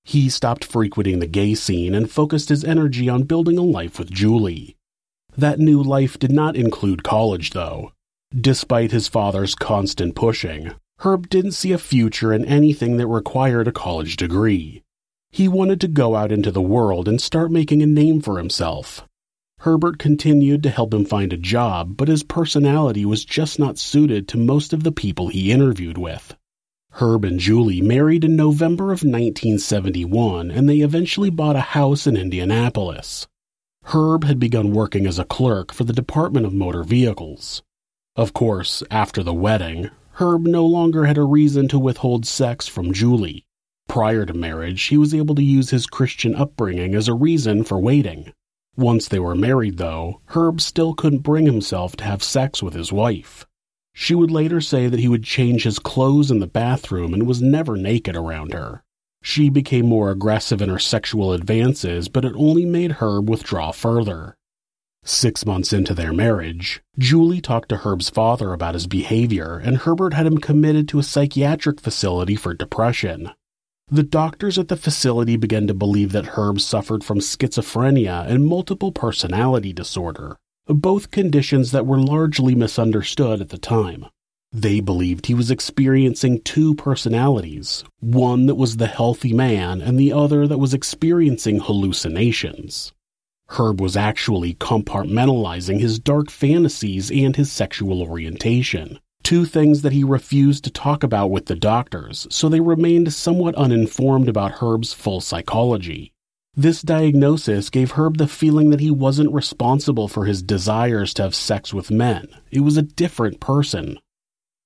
He 0.03 0.29
stopped 0.29 0.65
frequenting 0.65 1.19
the 1.19 1.27
gay 1.27 1.53
scene 1.53 1.93
and 1.93 2.09
focused 2.09 2.49
his 2.49 2.63
energy 2.63 3.07
on 3.07 3.21
building 3.23 3.59
a 3.59 3.63
life 3.63 3.99
with 3.99 4.09
Julie. 4.09 4.77
That 5.37 5.59
new 5.59 5.83
life 5.83 6.17
did 6.17 6.31
not 6.31 6.55
include 6.55 7.03
college, 7.03 7.51
though. 7.51 7.91
Despite 8.33 8.91
his 8.91 9.07
father's 9.07 9.53
constant 9.53 10.15
pushing, 10.15 10.71
Herb 10.99 11.29
didn't 11.29 11.51
see 11.51 11.73
a 11.73 11.77
future 11.77 12.31
in 12.31 12.45
anything 12.45 12.97
that 12.97 13.07
required 13.07 13.67
a 13.67 13.73
college 13.73 14.15
degree. 14.15 14.81
He 15.31 15.49
wanted 15.49 15.81
to 15.81 15.89
go 15.89 16.15
out 16.15 16.31
into 16.31 16.51
the 16.51 16.61
world 16.61 17.09
and 17.09 17.19
start 17.19 17.51
making 17.51 17.81
a 17.81 17.85
name 17.85 18.21
for 18.21 18.37
himself. 18.37 19.05
Herbert 19.59 19.99
continued 19.99 20.63
to 20.63 20.69
help 20.69 20.93
him 20.93 21.03
find 21.03 21.33
a 21.33 21.37
job, 21.37 21.97
but 21.97 22.07
his 22.07 22.23
personality 22.23 23.03
was 23.03 23.25
just 23.25 23.59
not 23.59 23.77
suited 23.77 24.27
to 24.29 24.37
most 24.37 24.71
of 24.71 24.83
the 24.83 24.91
people 24.91 25.27
he 25.27 25.51
interviewed 25.51 25.97
with. 25.97 26.35
Herb 26.91 27.25
and 27.25 27.39
Julie 27.39 27.81
married 27.81 28.23
in 28.23 28.37
November 28.37 28.85
of 28.85 29.03
1971 29.03 30.49
and 30.49 30.69
they 30.69 30.77
eventually 30.77 31.29
bought 31.29 31.57
a 31.57 31.61
house 31.75 32.07
in 32.07 32.15
Indianapolis. 32.15 33.27
Herb 33.89 34.23
had 34.23 34.39
begun 34.39 34.71
working 34.71 35.05
as 35.05 35.19
a 35.19 35.25
clerk 35.25 35.71
for 35.71 35.83
the 35.83 35.93
Department 35.93 36.45
of 36.45 36.53
Motor 36.53 36.83
Vehicles. 36.83 37.61
Of 38.15 38.33
course, 38.33 38.81
after 38.89 39.21
the 39.21 39.33
wedding, 39.33 39.91
Herb 40.13 40.47
no 40.47 40.65
longer 40.65 41.05
had 41.05 41.19
a 41.19 41.23
reason 41.23 41.67
to 41.67 41.77
withhold 41.77 42.25
sex 42.25 42.67
from 42.67 42.93
Julie. 42.93 43.45
Prior 43.87 44.25
to 44.25 44.33
marriage, 44.33 44.81
he 44.85 44.97
was 44.97 45.13
able 45.13 45.35
to 45.35 45.43
use 45.43 45.69
his 45.69 45.85
Christian 45.85 46.33
upbringing 46.33 46.95
as 46.95 47.07
a 47.07 47.13
reason 47.13 47.63
for 47.63 47.79
waiting. 47.79 48.33
Once 48.75 49.07
they 49.07 49.19
were 49.19 49.35
married, 49.35 49.77
though, 49.77 50.19
Herb 50.27 50.61
still 50.61 50.95
couldn't 50.95 51.19
bring 51.19 51.45
himself 51.45 51.95
to 51.97 52.05
have 52.05 52.23
sex 52.23 52.63
with 52.63 52.73
his 52.73 52.91
wife. 52.91 53.45
She 53.93 54.15
would 54.15 54.31
later 54.31 54.61
say 54.61 54.87
that 54.87 54.99
he 54.99 55.07
would 55.07 55.23
change 55.23 55.63
his 55.63 55.77
clothes 55.77 56.31
in 56.31 56.39
the 56.39 56.47
bathroom 56.47 57.13
and 57.13 57.27
was 57.27 57.41
never 57.41 57.77
naked 57.77 58.15
around 58.15 58.51
her. 58.53 58.83
She 59.25 59.49
became 59.49 59.87
more 59.87 60.11
aggressive 60.11 60.61
in 60.61 60.69
her 60.69 60.77
sexual 60.77 61.33
advances, 61.33 62.09
but 62.09 62.23
it 62.25 62.33
only 62.35 62.63
made 62.63 62.91
Herb 63.01 63.27
withdraw 63.27 63.71
further. 63.71 64.37
Six 65.03 65.47
months 65.47 65.73
into 65.73 65.95
their 65.95 66.13
marriage, 66.13 66.83
Julie 66.99 67.41
talked 67.41 67.69
to 67.69 67.77
Herb's 67.77 68.07
father 68.07 68.53
about 68.53 68.75
his 68.75 68.85
behavior, 68.85 69.57
and 69.57 69.77
Herbert 69.77 70.13
had 70.13 70.27
him 70.27 70.37
committed 70.37 70.87
to 70.89 70.99
a 70.99 71.03
psychiatric 71.03 71.81
facility 71.81 72.35
for 72.35 72.53
depression. 72.53 73.31
The 73.87 74.03
doctors 74.03 74.59
at 74.59 74.67
the 74.67 74.77
facility 74.77 75.37
began 75.37 75.65
to 75.65 75.73
believe 75.73 76.11
that 76.11 76.37
Herb 76.37 76.61
suffered 76.61 77.03
from 77.03 77.17
schizophrenia 77.17 78.27
and 78.29 78.45
multiple 78.45 78.91
personality 78.91 79.73
disorder, 79.73 80.37
both 80.67 81.09
conditions 81.09 81.71
that 81.71 81.87
were 81.87 81.99
largely 81.99 82.53
misunderstood 82.53 83.41
at 83.41 83.49
the 83.49 83.57
time. 83.57 84.05
They 84.57 84.79
believed 84.79 85.25
he 85.25 85.33
was 85.33 85.51
experiencing 85.51 86.39
two 86.43 86.75
personalities, 86.75 87.83
one 87.99 88.45
that 88.45 88.55
was 88.55 88.77
the 88.77 88.87
healthy 88.87 89.33
man 89.33 89.81
and 89.81 89.99
the 89.99 90.13
other 90.13 90.47
that 90.47 90.59
was 90.59 90.73
experiencing 90.73 91.59
hallucinations. 91.59 92.93
Herb 93.49 93.81
was 93.81 93.97
actually 93.97 94.53
compartmentalizing 94.53 95.81
his 95.81 95.99
dark 95.99 96.31
fantasies 96.31 97.11
and 97.11 97.35
his 97.35 97.51
sexual 97.51 98.01
orientation, 98.01 98.97
two 99.23 99.43
things 99.43 99.81
that 99.81 99.91
he 99.91 100.05
refused 100.05 100.63
to 100.63 100.71
talk 100.71 101.03
about 101.03 101.31
with 101.31 101.47
the 101.47 101.57
doctors, 101.57 102.25
so 102.29 102.47
they 102.47 102.61
remained 102.61 103.11
somewhat 103.11 103.55
uninformed 103.55 104.29
about 104.29 104.53
Herb's 104.53 104.93
full 104.93 105.19
psychology. 105.19 106.13
This 106.55 106.81
diagnosis 106.81 107.69
gave 107.69 107.91
Herb 107.91 108.17
the 108.17 108.25
feeling 108.25 108.69
that 108.69 108.79
he 108.79 108.89
wasn't 108.89 109.33
responsible 109.33 110.07
for 110.07 110.23
his 110.23 110.41
desires 110.41 111.13
to 111.15 111.23
have 111.23 111.35
sex 111.35 111.73
with 111.73 111.91
men. 111.91 112.29
It 112.51 112.61
was 112.61 112.77
a 112.77 112.81
different 112.81 113.41
person. 113.41 113.99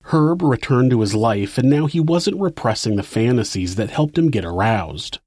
Herb 0.06 0.42
returned 0.42 0.92
to 0.92 1.02
his 1.02 1.14
life, 1.14 1.58
and 1.58 1.70
now 1.70 1.86
he 1.86 2.00
wasn't 2.00 2.42
repressing 2.42 2.96
the 2.96 3.04
fantasies 3.04 3.76
that 3.76 3.92
helped 3.92 4.18
him 4.18 4.32
get 4.32 4.46
aroused. 4.46 5.20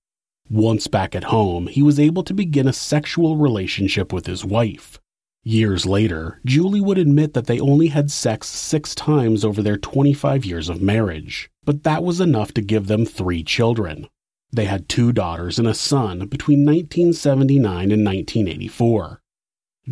Once 0.51 0.87
back 0.87 1.15
at 1.15 1.25
home, 1.25 1.69
he 1.69 1.83
was 1.83 2.01
able 2.01 2.25
to 2.25 2.35
begin 2.35 2.67
a 2.67 2.73
sexual 2.73 3.37
relationship 3.37 4.13
with 4.13 4.27
his 4.27 4.45
wife. 4.45 4.99
Years 5.45 5.87
later, 5.87 6.41
Julie 6.45 6.81
would 6.81 6.99
admit 6.99 7.33
that 7.35 7.47
they 7.47 7.59
only 7.59 7.89
had 7.89 8.11
sex 8.11 8.49
six 8.49 8.95
times 8.95 9.45
over 9.45 9.63
their 9.63 9.77
25 9.77 10.45
years 10.45 10.69
of 10.69 10.83
marriage, 10.83 11.51
but 11.65 11.83
that 11.85 12.05
was 12.05 12.21
enough 12.21 12.53
to 12.55 12.61
give 12.61 12.87
them 12.87 13.05
three 13.05 13.43
children. 13.43 14.09
They 14.53 14.67
had 14.67 14.89
two 14.89 15.13
daughters 15.13 15.59
and 15.59 15.67
a 15.67 15.75
son 15.75 16.27
between 16.27 16.67
1979 16.67 17.91
and 17.91 18.05
1984. 18.05 19.21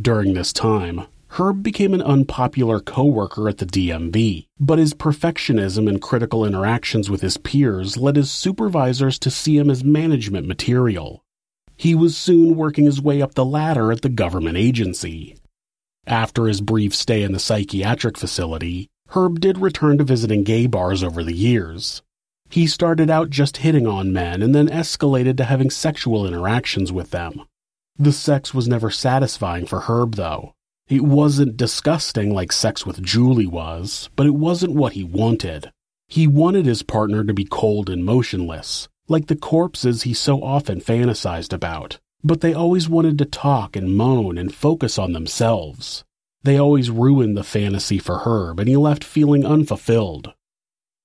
During 0.00 0.34
this 0.34 0.52
time, 0.52 1.06
Herb 1.34 1.62
became 1.62 1.94
an 1.94 2.02
unpopular 2.02 2.80
coworker 2.80 3.48
at 3.48 3.58
the 3.58 3.66
DMV, 3.66 4.48
but 4.58 4.80
his 4.80 4.94
perfectionism 4.94 5.88
and 5.88 6.02
critical 6.02 6.44
interactions 6.44 7.08
with 7.08 7.20
his 7.20 7.36
peers 7.36 7.96
led 7.96 8.16
his 8.16 8.32
supervisors 8.32 9.16
to 9.20 9.30
see 9.30 9.56
him 9.56 9.70
as 9.70 9.84
management 9.84 10.48
material. 10.48 11.22
He 11.76 11.94
was 11.94 12.16
soon 12.16 12.56
working 12.56 12.84
his 12.84 13.00
way 13.00 13.22
up 13.22 13.34
the 13.34 13.44
ladder 13.44 13.92
at 13.92 14.02
the 14.02 14.08
government 14.08 14.56
agency. 14.56 15.36
After 16.04 16.46
his 16.46 16.60
brief 16.60 16.94
stay 16.94 17.22
in 17.22 17.30
the 17.30 17.38
psychiatric 17.38 18.18
facility, 18.18 18.88
Herb 19.10 19.38
did 19.38 19.58
return 19.58 19.98
to 19.98 20.04
visiting 20.04 20.42
gay 20.42 20.66
bars 20.66 21.04
over 21.04 21.22
the 21.22 21.32
years. 21.32 22.02
He 22.48 22.66
started 22.66 23.08
out 23.08 23.30
just 23.30 23.58
hitting 23.58 23.86
on 23.86 24.12
men 24.12 24.42
and 24.42 24.52
then 24.52 24.68
escalated 24.68 25.36
to 25.36 25.44
having 25.44 25.70
sexual 25.70 26.26
interactions 26.26 26.90
with 26.90 27.12
them. 27.12 27.44
The 27.96 28.12
sex 28.12 28.52
was 28.52 28.66
never 28.66 28.90
satisfying 28.90 29.66
for 29.66 29.82
Herb, 29.82 30.16
though. 30.16 30.54
It 30.90 31.04
wasn't 31.04 31.56
disgusting 31.56 32.34
like 32.34 32.50
sex 32.50 32.84
with 32.84 33.00
Julie 33.00 33.46
was, 33.46 34.10
but 34.16 34.26
it 34.26 34.34
wasn't 34.34 34.74
what 34.74 34.94
he 34.94 35.04
wanted. 35.04 35.70
He 36.08 36.26
wanted 36.26 36.66
his 36.66 36.82
partner 36.82 37.22
to 37.22 37.32
be 37.32 37.44
cold 37.44 37.88
and 37.88 38.04
motionless, 38.04 38.88
like 39.06 39.28
the 39.28 39.36
corpses 39.36 40.02
he 40.02 40.12
so 40.12 40.42
often 40.42 40.80
fantasized 40.80 41.52
about. 41.52 42.00
But 42.24 42.40
they 42.40 42.52
always 42.52 42.88
wanted 42.88 43.18
to 43.18 43.24
talk 43.24 43.76
and 43.76 43.94
moan 43.94 44.36
and 44.36 44.52
focus 44.52 44.98
on 44.98 45.12
themselves. 45.12 46.02
They 46.42 46.58
always 46.58 46.90
ruined 46.90 47.36
the 47.36 47.44
fantasy 47.44 48.00
for 48.00 48.22
Herb, 48.24 48.58
and 48.58 48.68
he 48.68 48.76
left 48.76 49.04
feeling 49.04 49.46
unfulfilled. 49.46 50.34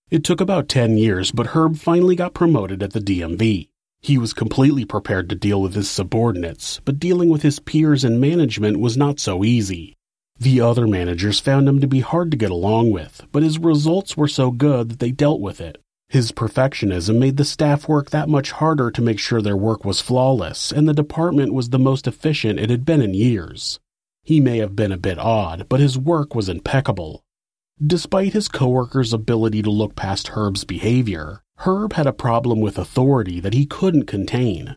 It 0.10 0.24
took 0.24 0.42
about 0.42 0.68
10 0.68 0.98
years, 0.98 1.32
but 1.32 1.48
Herb 1.54 1.78
finally 1.78 2.16
got 2.16 2.34
promoted 2.34 2.82
at 2.82 2.94
the 2.94 3.00
DMV. 3.00 3.70
He 4.06 4.20
was 4.20 4.34
completely 4.34 4.86
prepared 4.86 5.30
to 5.30 5.36
deal 5.36 5.60
with 5.60 5.74
his 5.74 5.90
subordinates, 5.90 6.80
but 6.86 7.00
dealing 7.00 7.28
with 7.28 7.42
his 7.42 7.58
peers 7.58 8.04
and 8.04 8.22
management 8.22 8.80
was 8.80 8.96
not 8.96 9.20
so 9.20 9.44
easy. 9.44 9.96
The 10.38 10.62
other 10.62 10.86
managers 10.86 11.40
found 11.40 11.68
him 11.68 11.82
to 11.82 11.88
be 11.88 12.02
hard 12.02 12.30
to 12.30 12.38
get 12.38 12.52
along 12.52 12.92
with, 12.92 13.26
but 13.32 13.42
his 13.42 13.58
results 13.58 14.16
were 14.16 14.28
so 14.28 14.52
good 14.52 14.90
that 14.90 15.00
they 15.00 15.10
dealt 15.10 15.42
with 15.42 15.60
it. 15.60 15.80
His 16.08 16.32
perfectionism 16.32 17.18
made 17.18 17.38
the 17.38 17.44
staff 17.44 17.88
work 17.88 18.12
that 18.12 18.30
much 18.30 18.52
harder 18.52 18.92
to 18.92 19.02
make 19.02 19.18
sure 19.18 19.42
their 19.42 19.58
work 19.58 19.84
was 19.84 20.02
flawless, 20.02 20.72
and 20.72 20.88
the 20.88 20.94
department 20.94 21.52
was 21.52 21.72
the 21.72 21.80
most 21.80 22.06
efficient 22.06 22.60
it 22.60 22.70
had 22.70 22.86
been 22.86 23.02
in 23.02 23.16
years. 23.16 23.80
He 24.22 24.40
may 24.40 24.60
have 24.60 24.76
been 24.76 24.92
a 24.92 24.98
bit 24.98 25.18
odd, 25.18 25.66
but 25.68 25.80
his 25.80 25.98
work 25.98 26.36
was 26.36 26.48
impeccable. 26.48 27.24
Despite 27.84 28.34
his 28.34 28.50
coworkers' 28.50 29.14
ability 29.14 29.64
to 29.64 29.72
look 29.72 29.96
past 29.96 30.28
Herb's 30.28 30.64
behavior, 30.64 31.42
Herb 31.58 31.94
had 31.94 32.08
a 32.08 32.14
problem 32.14 32.62
with 32.62 32.78
authority 32.78 33.40
that 33.40 33.54
he 33.54 33.66
couldn't 33.66 34.06
contain. 34.06 34.76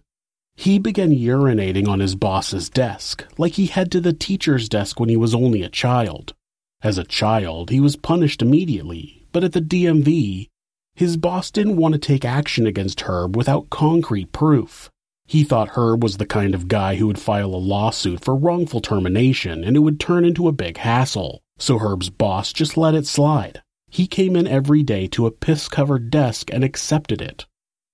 He 0.56 0.78
began 0.78 1.11
urinating 1.11 1.87
on 1.87 2.00
his 2.00 2.14
boss's 2.14 2.68
desk, 2.68 3.25
like 3.38 3.52
he 3.52 3.66
had 3.66 3.92
to 3.92 4.00
the 4.00 4.12
teacher's 4.12 4.68
desk 4.68 4.99
when 4.99 5.08
he 5.08 5.16
was 5.16 5.35
only 5.35 5.62
a 5.62 5.68
child. 5.68 6.35
As 6.82 6.99
a 6.99 7.04
child, 7.04 7.70
he 7.70 7.80
was 7.80 7.97
punished 7.97 8.42
immediately, 8.42 9.26
but 9.32 9.44
at 9.44 9.52
the 9.52 9.61
DMV, 9.61 10.49
his 10.94 11.16
boss 11.16 11.50
didn't 11.50 11.76
want 11.76 11.92
to 11.92 11.99
take 11.99 12.25
action 12.25 12.66
against 12.66 13.02
Herb 13.02 13.37
without 13.37 13.70
concrete 13.70 14.32
proof. 14.32 14.90
He 15.26 15.44
thought 15.44 15.76
Herb 15.76 16.02
was 16.02 16.16
the 16.16 16.26
kind 16.26 16.54
of 16.54 16.68
guy 16.68 16.97
who 16.97 17.06
would 17.06 17.20
file 17.20 17.54
a 17.54 17.56
lawsuit 17.56 18.25
for 18.25 18.35
wrongful 18.35 18.80
termination 18.80 19.62
and 19.62 19.76
it 19.76 19.80
would 19.80 20.00
turn 20.00 20.25
into 20.25 20.49
a 20.49 20.52
big 20.52 20.78
hassle, 20.78 21.42
so 21.58 21.78
Herb's 21.78 22.11
boss 22.11 22.52
just 22.52 22.76
let 22.76 22.94
it 22.94 23.06
slide. 23.06 23.62
He 23.88 24.07
came 24.07 24.37
in 24.37 24.47
every 24.47 24.83
day 24.83 25.07
to 25.09 25.26
a 25.26 25.30
piss 25.30 25.68
covered 25.68 26.11
desk 26.11 26.50
and 26.52 26.62
accepted 26.62 27.21
it. 27.23 27.47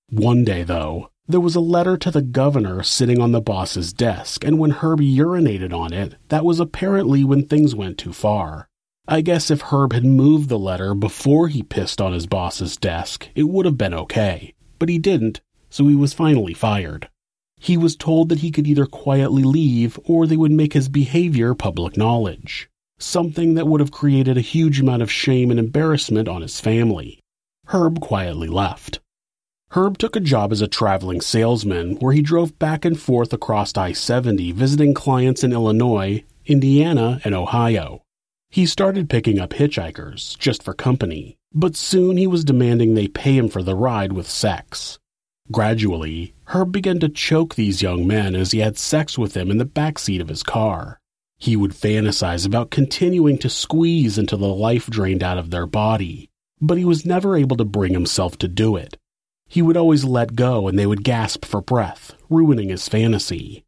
One 0.09 0.43
day, 0.43 0.63
though, 0.63 1.09
there 1.27 1.39
was 1.39 1.55
a 1.55 1.61
letter 1.61 1.97
to 1.97 2.11
the 2.11 2.21
governor 2.21 2.83
sitting 2.83 3.19
on 3.19 3.31
the 3.31 3.41
boss's 3.41 3.91
desk, 3.93 4.43
and 4.43 4.59
when 4.59 4.71
Herb 4.71 4.99
urinated 4.99 5.73
on 5.73 5.93
it, 5.93 6.15
that 6.29 6.45
was 6.45 6.59
apparently 6.59 7.23
when 7.23 7.47
things 7.47 7.73
went 7.73 7.97
too 7.97 8.13
far. 8.13 8.69
I 9.07 9.21
guess 9.21 9.49
if 9.49 9.61
Herb 9.71 9.93
had 9.93 10.05
moved 10.05 10.49
the 10.49 10.59
letter 10.59 10.93
before 10.93 11.47
he 11.47 11.63
pissed 11.63 12.01
on 12.01 12.13
his 12.13 12.27
boss's 12.27 12.77
desk, 12.77 13.29
it 13.33 13.49
would 13.49 13.65
have 13.65 13.77
been 13.77 13.93
okay. 13.93 14.53
But 14.77 14.89
he 14.89 14.99
didn't, 14.99 15.41
so 15.69 15.87
he 15.87 15.95
was 15.95 16.13
finally 16.13 16.53
fired. 16.53 17.09
He 17.59 17.77
was 17.77 17.95
told 17.95 18.29
that 18.29 18.39
he 18.39 18.51
could 18.51 18.67
either 18.67 18.85
quietly 18.85 19.43
leave 19.43 19.99
or 20.03 20.27
they 20.27 20.37
would 20.37 20.51
make 20.51 20.73
his 20.73 20.89
behavior 20.89 21.55
public 21.55 21.97
knowledge, 21.97 22.69
something 22.97 23.53
that 23.55 23.67
would 23.67 23.81
have 23.81 23.91
created 23.91 24.37
a 24.37 24.41
huge 24.41 24.79
amount 24.79 25.01
of 25.01 25.11
shame 25.11 25.51
and 25.51 25.59
embarrassment 25.59 26.27
on 26.27 26.41
his 26.41 26.59
family. 26.59 27.19
Herb 27.67 27.99
quietly 27.99 28.47
left. 28.47 28.99
Herb 29.71 29.97
took 29.97 30.15
a 30.15 30.21
job 30.21 30.51
as 30.51 30.61
a 30.61 30.67
traveling 30.67 31.19
salesman 31.19 31.95
where 31.95 32.13
he 32.13 32.21
drove 32.21 32.57
back 32.59 32.85
and 32.85 32.99
forth 32.99 33.33
across 33.33 33.75
I 33.75 33.91
70 33.91 34.51
visiting 34.53 34.93
clients 34.93 35.43
in 35.43 35.51
Illinois, 35.51 36.23
Indiana, 36.45 37.19
and 37.23 37.35
Ohio. 37.35 38.01
He 38.49 38.65
started 38.65 39.09
picking 39.09 39.39
up 39.39 39.49
hitchhikers 39.49 40.37
just 40.37 40.63
for 40.63 40.73
company, 40.73 41.35
but 41.53 41.75
soon 41.75 42.15
he 42.15 42.27
was 42.27 42.45
demanding 42.45 42.93
they 42.93 43.07
pay 43.07 43.37
him 43.37 43.49
for 43.49 43.63
the 43.63 43.75
ride 43.75 44.13
with 44.13 44.29
sex. 44.29 44.97
Gradually, 45.51 46.33
Herb 46.45 46.71
began 46.71 46.99
to 46.99 47.09
choke 47.09 47.55
these 47.55 47.81
young 47.81 48.07
men 48.07 48.35
as 48.35 48.51
he 48.51 48.59
had 48.59 48.77
sex 48.77 49.17
with 49.17 49.33
them 49.33 49.51
in 49.51 49.57
the 49.57 49.65
back 49.65 49.99
seat 49.99 50.21
of 50.21 50.29
his 50.29 50.41
car. 50.41 50.99
He 51.45 51.55
would 51.55 51.73
fantasize 51.73 52.43
about 52.43 52.71
continuing 52.71 53.37
to 53.37 53.51
squeeze 53.51 54.17
until 54.17 54.39
the 54.39 54.47
life 54.47 54.87
drained 54.87 55.21
out 55.21 55.37
of 55.37 55.51
their 55.51 55.67
body, 55.67 56.27
but 56.59 56.79
he 56.79 56.83
was 56.83 57.05
never 57.05 57.37
able 57.37 57.55
to 57.57 57.63
bring 57.63 57.93
himself 57.93 58.35
to 58.39 58.47
do 58.47 58.75
it. 58.75 58.97
He 59.47 59.61
would 59.61 59.77
always 59.77 60.03
let 60.03 60.33
go 60.33 60.67
and 60.67 60.79
they 60.79 60.87
would 60.87 61.03
gasp 61.03 61.45
for 61.45 61.61
breath, 61.61 62.15
ruining 62.31 62.69
his 62.69 62.89
fantasy. 62.89 63.63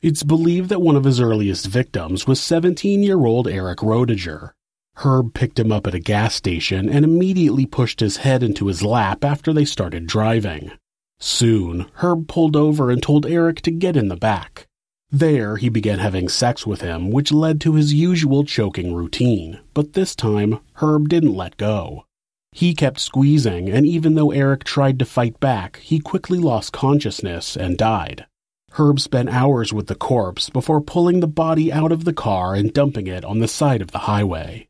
It's 0.00 0.22
believed 0.22 0.70
that 0.70 0.80
one 0.80 0.96
of 0.96 1.04
his 1.04 1.20
earliest 1.20 1.66
victims 1.66 2.26
was 2.26 2.40
17 2.40 3.02
year 3.02 3.26
old 3.26 3.46
Eric 3.46 3.80
Roediger. 3.80 4.52
Herb 4.94 5.34
picked 5.34 5.58
him 5.58 5.70
up 5.70 5.86
at 5.86 5.94
a 5.94 6.00
gas 6.00 6.34
station 6.34 6.88
and 6.88 7.04
immediately 7.04 7.66
pushed 7.66 8.00
his 8.00 8.16
head 8.16 8.42
into 8.42 8.68
his 8.68 8.82
lap 8.82 9.26
after 9.26 9.52
they 9.52 9.66
started 9.66 10.06
driving. 10.06 10.72
Soon, 11.18 11.84
Herb 11.96 12.28
pulled 12.28 12.56
over 12.56 12.90
and 12.90 13.02
told 13.02 13.26
Eric 13.26 13.60
to 13.60 13.70
get 13.70 13.94
in 13.94 14.08
the 14.08 14.16
back. 14.16 14.68
There, 15.12 15.56
he 15.56 15.68
began 15.68 15.98
having 15.98 16.28
sex 16.28 16.66
with 16.66 16.82
him, 16.82 17.10
which 17.10 17.32
led 17.32 17.60
to 17.62 17.74
his 17.74 17.92
usual 17.92 18.44
choking 18.44 18.94
routine, 18.94 19.58
but 19.74 19.94
this 19.94 20.14
time, 20.14 20.60
Herb 20.74 21.08
didn't 21.08 21.34
let 21.34 21.56
go. 21.56 22.04
He 22.52 22.74
kept 22.74 23.00
squeezing, 23.00 23.68
and 23.68 23.86
even 23.86 24.14
though 24.14 24.30
Eric 24.30 24.62
tried 24.62 24.98
to 25.00 25.04
fight 25.04 25.40
back, 25.40 25.78
he 25.78 25.98
quickly 25.98 26.38
lost 26.38 26.72
consciousness 26.72 27.56
and 27.56 27.76
died. 27.76 28.26
Herb 28.72 29.00
spent 29.00 29.30
hours 29.30 29.72
with 29.72 29.88
the 29.88 29.96
corpse 29.96 30.48
before 30.48 30.80
pulling 30.80 31.18
the 31.18 31.26
body 31.26 31.72
out 31.72 31.90
of 31.90 32.04
the 32.04 32.12
car 32.12 32.54
and 32.54 32.72
dumping 32.72 33.08
it 33.08 33.24
on 33.24 33.40
the 33.40 33.48
side 33.48 33.82
of 33.82 33.90
the 33.90 34.00
highway. 34.00 34.68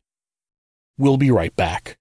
We'll 0.97 1.19
be 1.19 1.31
right 1.31 1.55
back. 1.55 1.99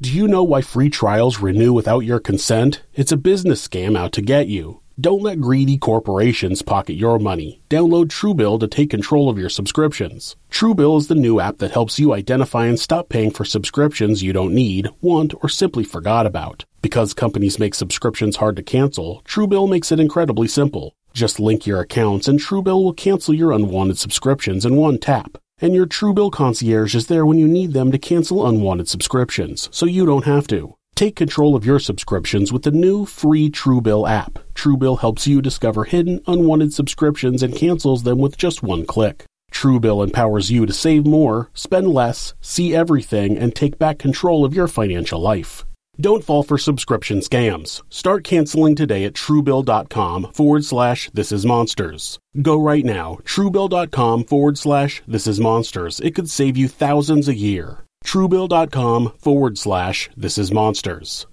Do 0.00 0.12
you 0.12 0.28
know 0.28 0.44
why 0.44 0.62
free 0.62 0.90
trials 0.90 1.40
renew 1.40 1.72
without 1.72 2.00
your 2.00 2.20
consent? 2.20 2.82
It's 2.94 3.12
a 3.12 3.16
business 3.16 3.66
scam 3.66 3.98
out 3.98 4.12
to 4.12 4.22
get 4.22 4.46
you. 4.46 4.80
Don't 5.00 5.22
let 5.22 5.40
greedy 5.40 5.78
corporations 5.78 6.60
pocket 6.60 6.92
your 6.92 7.18
money. 7.18 7.62
Download 7.70 8.08
Truebill 8.08 8.60
to 8.60 8.68
take 8.68 8.90
control 8.90 9.30
of 9.30 9.38
your 9.38 9.48
subscriptions. 9.48 10.36
Truebill 10.50 10.98
is 10.98 11.08
the 11.08 11.14
new 11.14 11.40
app 11.40 11.56
that 11.58 11.70
helps 11.70 11.98
you 11.98 12.12
identify 12.12 12.66
and 12.66 12.78
stop 12.78 13.08
paying 13.08 13.30
for 13.30 13.46
subscriptions 13.46 14.22
you 14.22 14.34
don't 14.34 14.52
need, 14.52 14.90
want, 15.00 15.32
or 15.42 15.48
simply 15.48 15.84
forgot 15.84 16.26
about. 16.26 16.66
Because 16.82 17.14
companies 17.14 17.58
make 17.58 17.74
subscriptions 17.74 18.36
hard 18.36 18.56
to 18.56 18.62
cancel, 18.62 19.22
Truebill 19.24 19.70
makes 19.70 19.90
it 19.90 20.00
incredibly 20.00 20.48
simple. 20.48 20.94
Just 21.14 21.40
link 21.40 21.66
your 21.66 21.80
accounts 21.80 22.28
and 22.28 22.38
Truebill 22.38 22.84
will 22.84 22.92
cancel 22.92 23.32
your 23.32 23.52
unwanted 23.52 23.96
subscriptions 23.96 24.66
in 24.66 24.76
one 24.76 24.98
tap 24.98 25.38
and 25.62 25.74
your 25.74 25.86
Truebill 25.86 26.32
concierge 26.32 26.94
is 26.94 27.06
there 27.06 27.26
when 27.26 27.38
you 27.38 27.46
need 27.46 27.74
them 27.74 27.92
to 27.92 27.98
cancel 27.98 28.46
unwanted 28.46 28.88
subscriptions, 28.88 29.68
so 29.70 29.84
you 29.84 30.06
don't 30.06 30.24
have 30.24 30.46
to. 30.46 30.74
Take 31.00 31.16
control 31.16 31.56
of 31.56 31.64
your 31.64 31.78
subscriptions 31.78 32.52
with 32.52 32.60
the 32.60 32.70
new 32.70 33.06
free 33.06 33.48
Truebill 33.50 34.06
app. 34.06 34.38
Truebill 34.52 35.00
helps 35.00 35.26
you 35.26 35.40
discover 35.40 35.84
hidden, 35.84 36.20
unwanted 36.26 36.74
subscriptions 36.74 37.42
and 37.42 37.56
cancels 37.56 38.02
them 38.02 38.18
with 38.18 38.36
just 38.36 38.62
one 38.62 38.84
click. 38.84 39.24
Truebill 39.50 40.04
empowers 40.04 40.50
you 40.50 40.66
to 40.66 40.74
save 40.74 41.06
more, 41.06 41.48
spend 41.54 41.88
less, 41.88 42.34
see 42.42 42.76
everything, 42.76 43.38
and 43.38 43.54
take 43.54 43.78
back 43.78 43.98
control 43.98 44.44
of 44.44 44.52
your 44.52 44.68
financial 44.68 45.18
life. 45.18 45.64
Don't 45.98 46.22
fall 46.22 46.42
for 46.42 46.58
subscription 46.58 47.20
scams. 47.20 47.80
Start 47.88 48.22
canceling 48.22 48.74
today 48.74 49.06
at 49.06 49.14
truebill.com 49.14 50.32
forward 50.34 50.66
slash 50.66 51.08
this 51.14 51.32
is 51.32 51.46
monsters. 51.46 52.18
Go 52.42 52.60
right 52.60 52.84
now, 52.84 53.16
truebill.com 53.24 54.24
forward 54.24 54.58
slash 54.58 55.00
this 55.08 55.26
is 55.26 55.40
monsters. 55.40 55.98
It 56.00 56.14
could 56.14 56.28
save 56.28 56.58
you 56.58 56.68
thousands 56.68 57.26
a 57.26 57.34
year. 57.34 57.86
Truebill.com 58.04 59.12
forward 59.18 59.58
slash 59.58 60.10
this 60.16 60.38
is 60.38 60.50
monsters. 60.50 61.26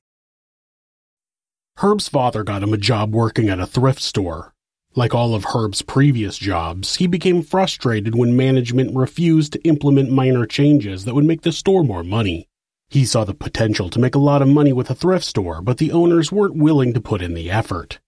Herb's 1.77 2.07
father 2.07 2.43
got 2.43 2.63
him 2.63 2.73
a 2.73 2.77
job 2.77 3.13
working 3.13 3.49
at 3.49 3.59
a 3.59 3.67
thrift 3.67 4.01
store. 4.01 4.53
Like 4.95 5.13
all 5.13 5.35
of 5.35 5.45
Herb's 5.53 5.83
previous 5.83 6.37
jobs, 6.37 6.95
he 6.95 7.05
became 7.05 7.43
frustrated 7.43 8.15
when 8.15 8.35
management 8.35 8.95
refused 8.95 9.53
to 9.53 9.61
implement 9.61 10.11
minor 10.11 10.47
changes 10.47 11.05
that 11.05 11.13
would 11.13 11.25
make 11.25 11.41
the 11.41 11.51
store 11.51 11.83
more 11.83 12.03
money. 12.03 12.47
He 12.89 13.05
saw 13.05 13.23
the 13.23 13.35
potential 13.35 13.89
to 13.91 13.99
make 13.99 14.15
a 14.15 14.19
lot 14.19 14.41
of 14.41 14.47
money 14.47 14.73
with 14.73 14.89
a 14.89 14.95
thrift 14.95 15.25
store, 15.25 15.61
but 15.61 15.77
the 15.77 15.91
owners 15.91 16.31
weren't 16.31 16.55
willing 16.55 16.93
to 16.93 17.01
put 17.01 17.21
in 17.21 17.35
the 17.35 17.51
effort. 17.51 17.99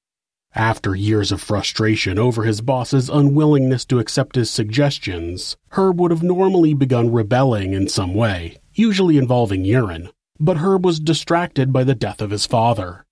After 0.55 0.95
years 0.95 1.31
of 1.31 1.41
frustration 1.41 2.17
over 2.17 2.43
his 2.43 2.61
boss's 2.61 3.07
unwillingness 3.07 3.85
to 3.85 3.99
accept 3.99 4.35
his 4.35 4.49
suggestions, 4.49 5.55
Herb 5.69 5.99
would 5.99 6.11
have 6.11 6.23
normally 6.23 6.73
begun 6.73 7.11
rebelling 7.11 7.73
in 7.73 7.87
some 7.87 8.15
way, 8.15 8.57
usually 8.73 9.17
involving 9.17 9.63
urine. 9.63 10.09
But 10.39 10.57
Herb 10.57 10.85
was 10.85 10.99
distracted 10.99 11.71
by 11.71 11.83
the 11.83 11.93
death 11.93 12.21
of 12.21 12.31
his 12.31 12.45
father. 12.45 13.05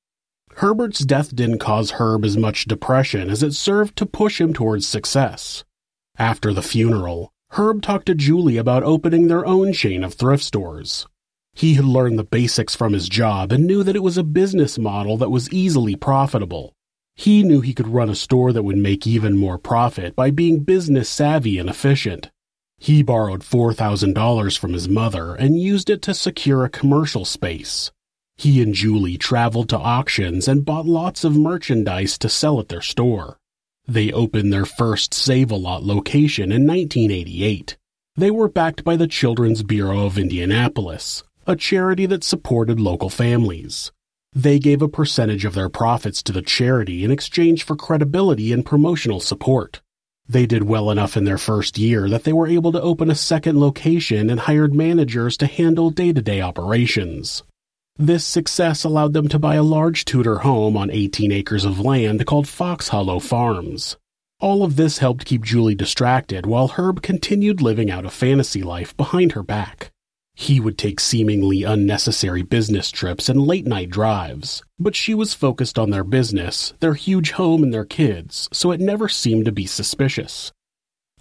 Herbert's 0.55 1.05
death 1.05 1.35
didn't 1.35 1.59
cause 1.59 1.91
Herb 1.91 2.25
as 2.25 2.35
much 2.35 2.65
depression 2.65 3.29
as 3.29 3.43
it 3.43 3.53
served 3.53 3.95
to 3.97 4.07
push 4.07 4.41
him 4.41 4.53
towards 4.53 4.87
success. 4.87 5.63
After 6.17 6.51
the 6.51 6.63
funeral, 6.63 7.31
Herb 7.51 7.83
talked 7.83 8.07
to 8.07 8.15
Julie 8.15 8.57
about 8.57 8.81
opening 8.81 9.27
their 9.27 9.45
own 9.45 9.71
chain 9.73 10.03
of 10.03 10.15
thrift 10.15 10.43
stores. 10.43 11.05
He 11.53 11.75
had 11.75 11.85
learned 11.85 12.17
the 12.17 12.23
basics 12.23 12.75
from 12.75 12.93
his 12.93 13.07
job 13.07 13.51
and 13.51 13.67
knew 13.67 13.83
that 13.83 13.95
it 13.95 14.03
was 14.03 14.17
a 14.17 14.23
business 14.23 14.79
model 14.79 15.17
that 15.17 15.29
was 15.29 15.51
easily 15.51 15.95
profitable. 15.95 16.73
He 17.19 17.41
knew 17.41 17.61
he 17.61 17.73
could 17.73 17.87
run 17.87 18.11
a 18.11 18.15
store 18.15 18.53
that 18.53 18.61
would 18.61 18.77
make 18.77 19.07
even 19.07 19.35
more 19.35 19.57
profit 19.57 20.15
by 20.15 20.29
being 20.29 20.59
business 20.59 21.09
savvy 21.09 21.57
and 21.57 21.67
efficient. 21.67 22.29
He 22.77 23.01
borrowed 23.01 23.41
$4,000 23.41 24.55
from 24.55 24.73
his 24.73 24.87
mother 24.87 25.33
and 25.33 25.59
used 25.59 25.89
it 25.89 26.03
to 26.03 26.13
secure 26.13 26.63
a 26.63 26.69
commercial 26.69 27.25
space. 27.25 27.91
He 28.37 28.61
and 28.61 28.71
Julie 28.71 29.17
traveled 29.17 29.67
to 29.69 29.79
auctions 29.79 30.47
and 30.47 30.63
bought 30.63 30.85
lots 30.85 31.23
of 31.23 31.35
merchandise 31.35 32.19
to 32.19 32.29
sell 32.29 32.59
at 32.59 32.69
their 32.69 32.83
store. 32.83 33.39
They 33.87 34.11
opened 34.11 34.53
their 34.53 34.65
first 34.65 35.11
Save 35.11 35.49
a 35.49 35.55
Lot 35.55 35.83
location 35.83 36.51
in 36.51 36.67
1988. 36.67 37.77
They 38.15 38.29
were 38.29 38.47
backed 38.47 38.83
by 38.83 38.95
the 38.95 39.07
Children's 39.07 39.63
Bureau 39.63 40.05
of 40.05 40.19
Indianapolis, 40.19 41.23
a 41.47 41.55
charity 41.55 42.05
that 42.05 42.23
supported 42.23 42.79
local 42.79 43.09
families. 43.09 43.91
They 44.37 44.59
gave 44.59 44.83
a 44.83 44.87
percentage 44.87 45.45
of 45.45 45.55
their 45.55 45.67
profits 45.67 46.21
to 46.21 46.31
the 46.31 46.43
charity 46.43 47.03
in 47.03 47.09
exchange 47.09 47.63
for 47.63 47.75
credibility 47.75 48.53
and 48.53 48.63
promotional 48.63 49.19
support. 49.19 49.81
They 50.29 50.45
did 50.45 50.61
well 50.61 50.91
enough 50.91 51.17
in 51.17 51.23
their 51.23 51.39
first 51.39 51.79
year 51.79 52.07
that 52.07 52.23
they 52.23 52.33
were 52.33 52.45
able 52.45 52.71
to 52.73 52.81
open 52.81 53.09
a 53.09 53.15
second 53.15 53.59
location 53.59 54.29
and 54.29 54.41
hired 54.41 54.75
managers 54.75 55.37
to 55.37 55.47
handle 55.47 55.89
day 55.89 56.13
to 56.13 56.21
day 56.21 56.39
operations. 56.39 57.41
This 57.97 58.25
success 58.25 58.83
allowed 58.83 59.13
them 59.13 59.27
to 59.29 59.39
buy 59.39 59.55
a 59.55 59.63
large 59.63 60.05
Tudor 60.05 60.37
home 60.37 60.77
on 60.77 60.91
18 60.91 61.31
acres 61.31 61.65
of 61.65 61.79
land 61.79 62.23
called 62.27 62.47
Fox 62.47 62.89
Hollow 62.89 63.17
Farms. 63.17 63.97
All 64.39 64.61
of 64.61 64.75
this 64.75 64.99
helped 64.99 65.25
keep 65.25 65.43
Julie 65.43 65.73
distracted 65.73 66.45
while 66.45 66.67
Herb 66.67 67.01
continued 67.01 67.59
living 67.59 67.89
out 67.89 68.05
a 68.05 68.11
fantasy 68.11 68.61
life 68.61 68.95
behind 68.95 69.31
her 69.31 69.41
back. 69.41 69.91
He 70.39 70.59
would 70.59 70.77
take 70.77 70.99
seemingly 70.99 71.63
unnecessary 71.63 72.43
business 72.43 72.91
trips 72.91 73.27
and 73.27 73.41
late 73.41 73.65
night 73.65 73.89
drives, 73.89 74.61
but 74.77 74.95
she 74.95 75.15
was 75.15 75.33
focused 75.33 75.79
on 75.79 75.89
their 75.89 76.03
business, 76.03 76.75
their 76.79 76.93
huge 76.93 77.31
home, 77.31 77.63
and 77.63 77.73
their 77.73 77.83
kids, 77.83 78.47
so 78.53 78.69
it 78.69 78.79
never 78.79 79.09
seemed 79.09 79.45
to 79.45 79.51
be 79.51 79.65
suspicious. 79.65 80.51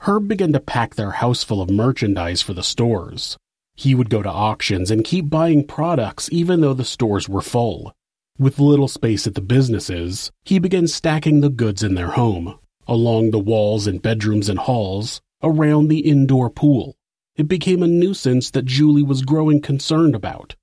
Herb 0.01 0.29
began 0.29 0.53
to 0.53 0.61
pack 0.61 0.97
their 0.97 1.13
house 1.13 1.43
full 1.43 1.63
of 1.63 1.71
merchandise 1.71 2.43
for 2.43 2.53
the 2.53 2.63
stores. 2.63 3.39
He 3.75 3.95
would 3.95 4.11
go 4.11 4.21
to 4.21 4.29
auctions 4.29 4.91
and 4.91 5.03
keep 5.03 5.31
buying 5.31 5.67
products 5.67 6.29
even 6.31 6.61
though 6.61 6.75
the 6.75 6.85
stores 6.85 7.27
were 7.27 7.41
full. 7.41 7.95
With 8.39 8.59
little 8.59 8.87
space 8.87 9.27
at 9.27 9.35
the 9.35 9.41
businesses, 9.41 10.31
he 10.45 10.59
began 10.59 10.89
stacking 10.89 11.41
the 11.41 11.49
goods 11.49 11.83
in 11.83 11.95
their 11.95 12.11
home, 12.11 12.59
along 12.87 13.31
the 13.31 13.39
walls 13.39 13.87
in 13.87 13.97
bedrooms 13.97 14.51
and 14.51 14.59
halls, 14.59 15.23
around 15.43 15.89
the 15.89 16.01
indoor 16.01 16.51
pool. 16.51 16.97
It 17.37 17.49
became 17.49 17.83
a 17.83 17.87
nuisance 17.87 18.51
that 18.53 18.65
Julie 18.65 19.03
was 19.03 19.21
growing 19.21 19.61
concerned 19.61 20.15
about. 20.15 20.57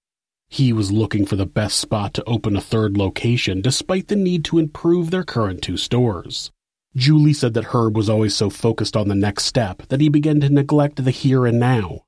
He 0.50 0.74
was 0.74 0.92
looking 0.92 1.24
for 1.26 1.36
the 1.36 1.46
best 1.46 1.78
spot 1.78 2.16
to 2.16 2.24
open 2.26 2.56
a 2.56 2.62
third 2.62 2.98
location 2.98 3.62
despite 3.62 4.08
the 4.08 4.16
need 4.16 4.44
to 4.46 4.58
improve 4.58 5.12
their 5.12 5.24
current 5.24 5.62
two 5.62 5.78
stores. 5.78 6.52
Julie 6.96 7.34
said 7.34 7.54
that 7.54 7.66
Herb 7.66 7.96
was 7.96 8.10
always 8.10 8.36
so 8.36 8.50
focused 8.50 8.98
on 8.98 9.08
the 9.08 9.16
next 9.16 9.46
step 9.46 9.84
that 9.90 10.02
he 10.02 10.10
began 10.10 10.40
to 10.42 10.50
neglect 10.50 11.04
the 11.04 11.12
here 11.12 11.46
and 11.46 11.60
now. 11.60 12.02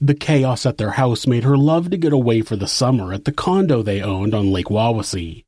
The 0.00 0.14
chaos 0.14 0.66
at 0.66 0.78
their 0.78 0.92
house 0.92 1.26
made 1.26 1.42
her 1.42 1.56
love 1.56 1.90
to 1.90 1.96
get 1.96 2.12
away 2.12 2.42
for 2.42 2.54
the 2.54 2.68
summer 2.68 3.12
at 3.12 3.24
the 3.24 3.32
condo 3.32 3.82
they 3.82 4.02
owned 4.02 4.34
on 4.34 4.52
Lake 4.52 4.66
Wawasee. 4.66 5.44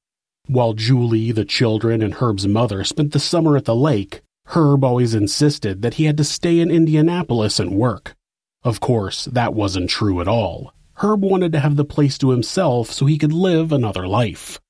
While 0.46 0.72
Julie, 0.72 1.30
the 1.30 1.44
children, 1.44 2.02
and 2.02 2.14
Herb's 2.14 2.48
mother 2.48 2.82
spent 2.82 3.12
the 3.12 3.20
summer 3.20 3.56
at 3.56 3.66
the 3.66 3.76
lake, 3.76 4.22
Herb 4.46 4.82
always 4.82 5.14
insisted 5.14 5.82
that 5.82 5.94
he 5.94 6.04
had 6.04 6.16
to 6.16 6.24
stay 6.24 6.58
in 6.58 6.70
Indianapolis 6.70 7.60
and 7.60 7.72
work. 7.72 8.14
Of 8.68 8.80
course, 8.80 9.24
that 9.24 9.54
wasn't 9.54 9.88
true 9.88 10.20
at 10.20 10.28
all. 10.28 10.74
Herb 10.96 11.22
wanted 11.22 11.52
to 11.52 11.60
have 11.60 11.76
the 11.76 11.86
place 11.86 12.18
to 12.18 12.32
himself 12.32 12.92
so 12.92 13.06
he 13.06 13.16
could 13.16 13.32
live 13.32 13.72
another 13.72 14.06
life. 14.06 14.60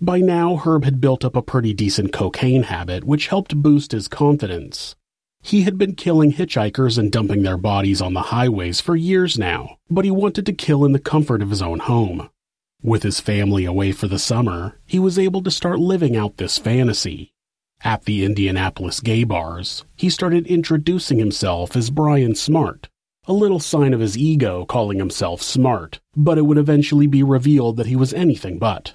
By 0.00 0.20
now, 0.20 0.54
Herb 0.54 0.84
had 0.84 1.00
built 1.00 1.24
up 1.24 1.34
a 1.34 1.42
pretty 1.42 1.74
decent 1.74 2.12
cocaine 2.12 2.62
habit, 2.62 3.02
which 3.02 3.26
helped 3.26 3.60
boost 3.60 3.90
his 3.90 4.06
confidence. 4.06 4.94
He 5.42 5.62
had 5.62 5.78
been 5.78 5.96
killing 5.96 6.34
hitchhikers 6.34 6.96
and 6.96 7.10
dumping 7.10 7.42
their 7.42 7.56
bodies 7.56 8.00
on 8.00 8.14
the 8.14 8.30
highways 8.30 8.80
for 8.80 8.94
years 8.94 9.36
now, 9.36 9.78
but 9.90 10.04
he 10.04 10.12
wanted 10.12 10.46
to 10.46 10.52
kill 10.52 10.84
in 10.84 10.92
the 10.92 11.00
comfort 11.00 11.42
of 11.42 11.50
his 11.50 11.60
own 11.60 11.80
home. 11.80 12.30
With 12.84 13.02
his 13.02 13.18
family 13.18 13.64
away 13.64 13.90
for 13.90 14.06
the 14.06 14.20
summer, 14.20 14.78
he 14.86 15.00
was 15.00 15.18
able 15.18 15.42
to 15.42 15.50
start 15.50 15.80
living 15.80 16.16
out 16.16 16.36
this 16.36 16.56
fantasy. 16.56 17.32
At 17.82 18.04
the 18.04 18.24
Indianapolis 18.24 19.00
gay 19.00 19.24
bars, 19.24 19.84
he 19.96 20.08
started 20.08 20.46
introducing 20.46 21.18
himself 21.18 21.74
as 21.74 21.90
Brian 21.90 22.36
Smart, 22.36 22.88
a 23.26 23.32
little 23.32 23.60
sign 23.60 23.92
of 23.92 24.00
his 24.00 24.16
ego 24.16 24.64
calling 24.64 24.98
himself 24.98 25.42
smart, 25.42 26.00
but 26.16 26.38
it 26.38 26.42
would 26.42 26.58
eventually 26.58 27.06
be 27.06 27.22
revealed 27.22 27.76
that 27.76 27.86
he 27.86 27.96
was 27.96 28.14
anything 28.14 28.58
but. 28.58 28.94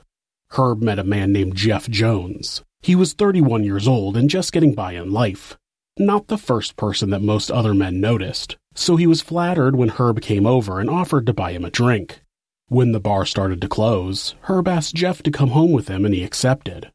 Herb 0.51 0.81
met 0.81 0.99
a 0.99 1.03
man 1.03 1.31
named 1.31 1.55
Jeff 1.55 1.89
Jones. 1.89 2.63
He 2.81 2.95
was 2.95 3.13
31 3.13 3.63
years 3.63 3.87
old 3.87 4.15
and 4.17 4.29
just 4.29 4.51
getting 4.51 4.73
by 4.73 4.93
in 4.93 5.11
life 5.11 5.57
not 5.97 6.27
the 6.27 6.37
first 6.37 6.75
person 6.75 7.09
that 7.11 7.21
most 7.21 7.49
other 7.49 7.73
men 7.73 8.01
noticed, 8.01 8.57
so 8.73 8.97
he 8.97 9.07
was 9.07 9.21
flattered 9.21 9.77
when 9.77 9.89
Herb 9.89 10.19
came 10.19 10.45
over 10.45 10.81
and 10.81 10.89
offered 10.89 11.25
to 11.25 11.33
buy 11.33 11.53
him 11.53 11.63
a 11.63 11.71
drink. 11.71 12.21
When 12.67 12.91
the 12.91 12.99
bar 12.99 13.25
started 13.25 13.61
to 13.61 13.69
close, 13.69 14.35
Herb 14.41 14.67
asked 14.67 14.95
Jeff 14.95 15.23
to 15.23 15.31
come 15.31 15.49
home 15.49 15.71
with 15.71 15.87
him 15.87 16.03
and 16.03 16.13
he 16.13 16.23
accepted. 16.23 16.91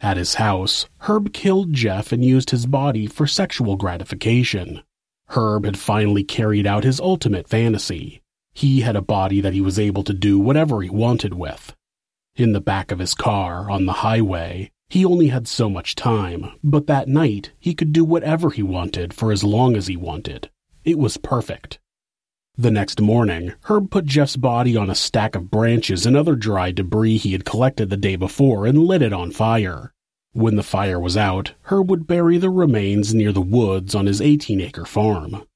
At 0.00 0.16
his 0.16 0.34
house, 0.34 0.86
Herb 1.00 1.32
killed 1.32 1.72
Jeff 1.72 2.12
and 2.12 2.24
used 2.24 2.50
his 2.50 2.66
body 2.66 3.06
for 3.08 3.26
sexual 3.26 3.76
gratification. 3.76 4.82
Herb 5.28 5.64
had 5.64 5.78
finally 5.78 6.24
carried 6.24 6.66
out 6.66 6.84
his 6.84 7.00
ultimate 7.00 7.48
fantasy. 7.48 8.22
He 8.54 8.80
had 8.80 8.96
a 8.96 9.02
body 9.02 9.40
that 9.40 9.52
he 9.52 9.60
was 9.60 9.78
able 9.78 10.02
to 10.04 10.12
do 10.12 10.38
whatever 10.38 10.80
he 10.82 10.88
wanted 10.88 11.34
with. 11.34 11.74
In 12.36 12.52
the 12.52 12.60
back 12.60 12.90
of 12.90 12.98
his 12.98 13.14
car, 13.14 13.70
on 13.70 13.86
the 13.86 14.04
highway, 14.04 14.70
he 14.88 15.04
only 15.04 15.28
had 15.28 15.48
so 15.48 15.68
much 15.68 15.94
time, 15.94 16.52
but 16.62 16.86
that 16.86 17.08
night 17.08 17.52
he 17.58 17.74
could 17.74 17.92
do 17.92 18.04
whatever 18.04 18.50
he 18.50 18.62
wanted 18.62 19.12
for 19.12 19.32
as 19.32 19.42
long 19.42 19.76
as 19.76 19.88
he 19.88 19.96
wanted. 19.96 20.50
It 20.84 20.98
was 20.98 21.16
perfect. 21.16 21.78
The 22.56 22.70
next 22.70 23.00
morning, 23.00 23.52
Herb 23.64 23.90
put 23.90 24.06
Jeff's 24.06 24.36
body 24.36 24.76
on 24.76 24.88
a 24.88 24.94
stack 24.94 25.34
of 25.34 25.50
branches 25.50 26.06
and 26.06 26.16
other 26.16 26.36
dry 26.36 26.70
debris 26.70 27.18
he 27.18 27.32
had 27.32 27.44
collected 27.44 27.90
the 27.90 27.96
day 27.96 28.16
before 28.16 28.64
and 28.64 28.78
lit 28.78 29.02
it 29.02 29.12
on 29.12 29.30
fire. 29.30 29.92
When 30.36 30.56
the 30.56 30.62
fire 30.62 31.00
was 31.00 31.16
out, 31.16 31.54
Herb 31.62 31.88
would 31.88 32.06
bury 32.06 32.36
the 32.36 32.50
remains 32.50 33.14
near 33.14 33.32
the 33.32 33.40
woods 33.40 33.94
on 33.94 34.04
his 34.04 34.20
18 34.20 34.60
acre 34.60 34.84
farm. 34.84 35.46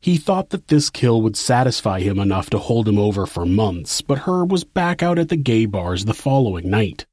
He 0.00 0.16
thought 0.16 0.48
that 0.48 0.68
this 0.68 0.88
kill 0.88 1.20
would 1.20 1.36
satisfy 1.36 2.00
him 2.00 2.18
enough 2.18 2.48
to 2.50 2.58
hold 2.58 2.88
him 2.88 2.98
over 2.98 3.26
for 3.26 3.44
months, 3.44 4.00
but 4.00 4.20
Herb 4.20 4.50
was 4.50 4.64
back 4.64 5.02
out 5.02 5.18
at 5.18 5.28
the 5.28 5.36
gay 5.36 5.66
bars 5.66 6.06
the 6.06 6.14
following 6.14 6.70
night. 6.70 7.04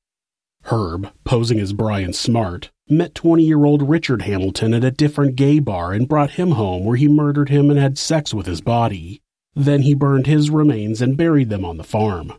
Herb, 0.72 1.12
posing 1.26 1.60
as 1.60 1.74
Brian 1.74 2.14
Smart, 2.14 2.72
met 2.88 3.14
20 3.14 3.44
year 3.44 3.66
old 3.66 3.90
Richard 3.90 4.22
Hamilton 4.22 4.74
at 4.74 4.86
a 4.86 4.92
different 4.92 5.36
gay 5.36 5.60
bar 5.60 5.92
and 5.92 6.08
brought 6.08 6.32
him 6.32 6.52
home 6.52 6.86
where 6.86 6.96
he 6.96 7.10
murdered 7.10 7.50
him 7.50 7.70
and 7.70 7.78
had 7.78 7.98
sex 7.98 8.34
with 8.34 8.46
his 8.46 8.62
body. 8.62 9.22
Then 9.54 9.82
he 9.82 9.94
burned 9.94 10.28
his 10.28 10.50
remains 10.50 11.02
and 11.02 11.18
buried 11.18 11.50
them 11.50 11.66
on 11.66 11.76
the 11.76 11.84
farm. 11.84 12.32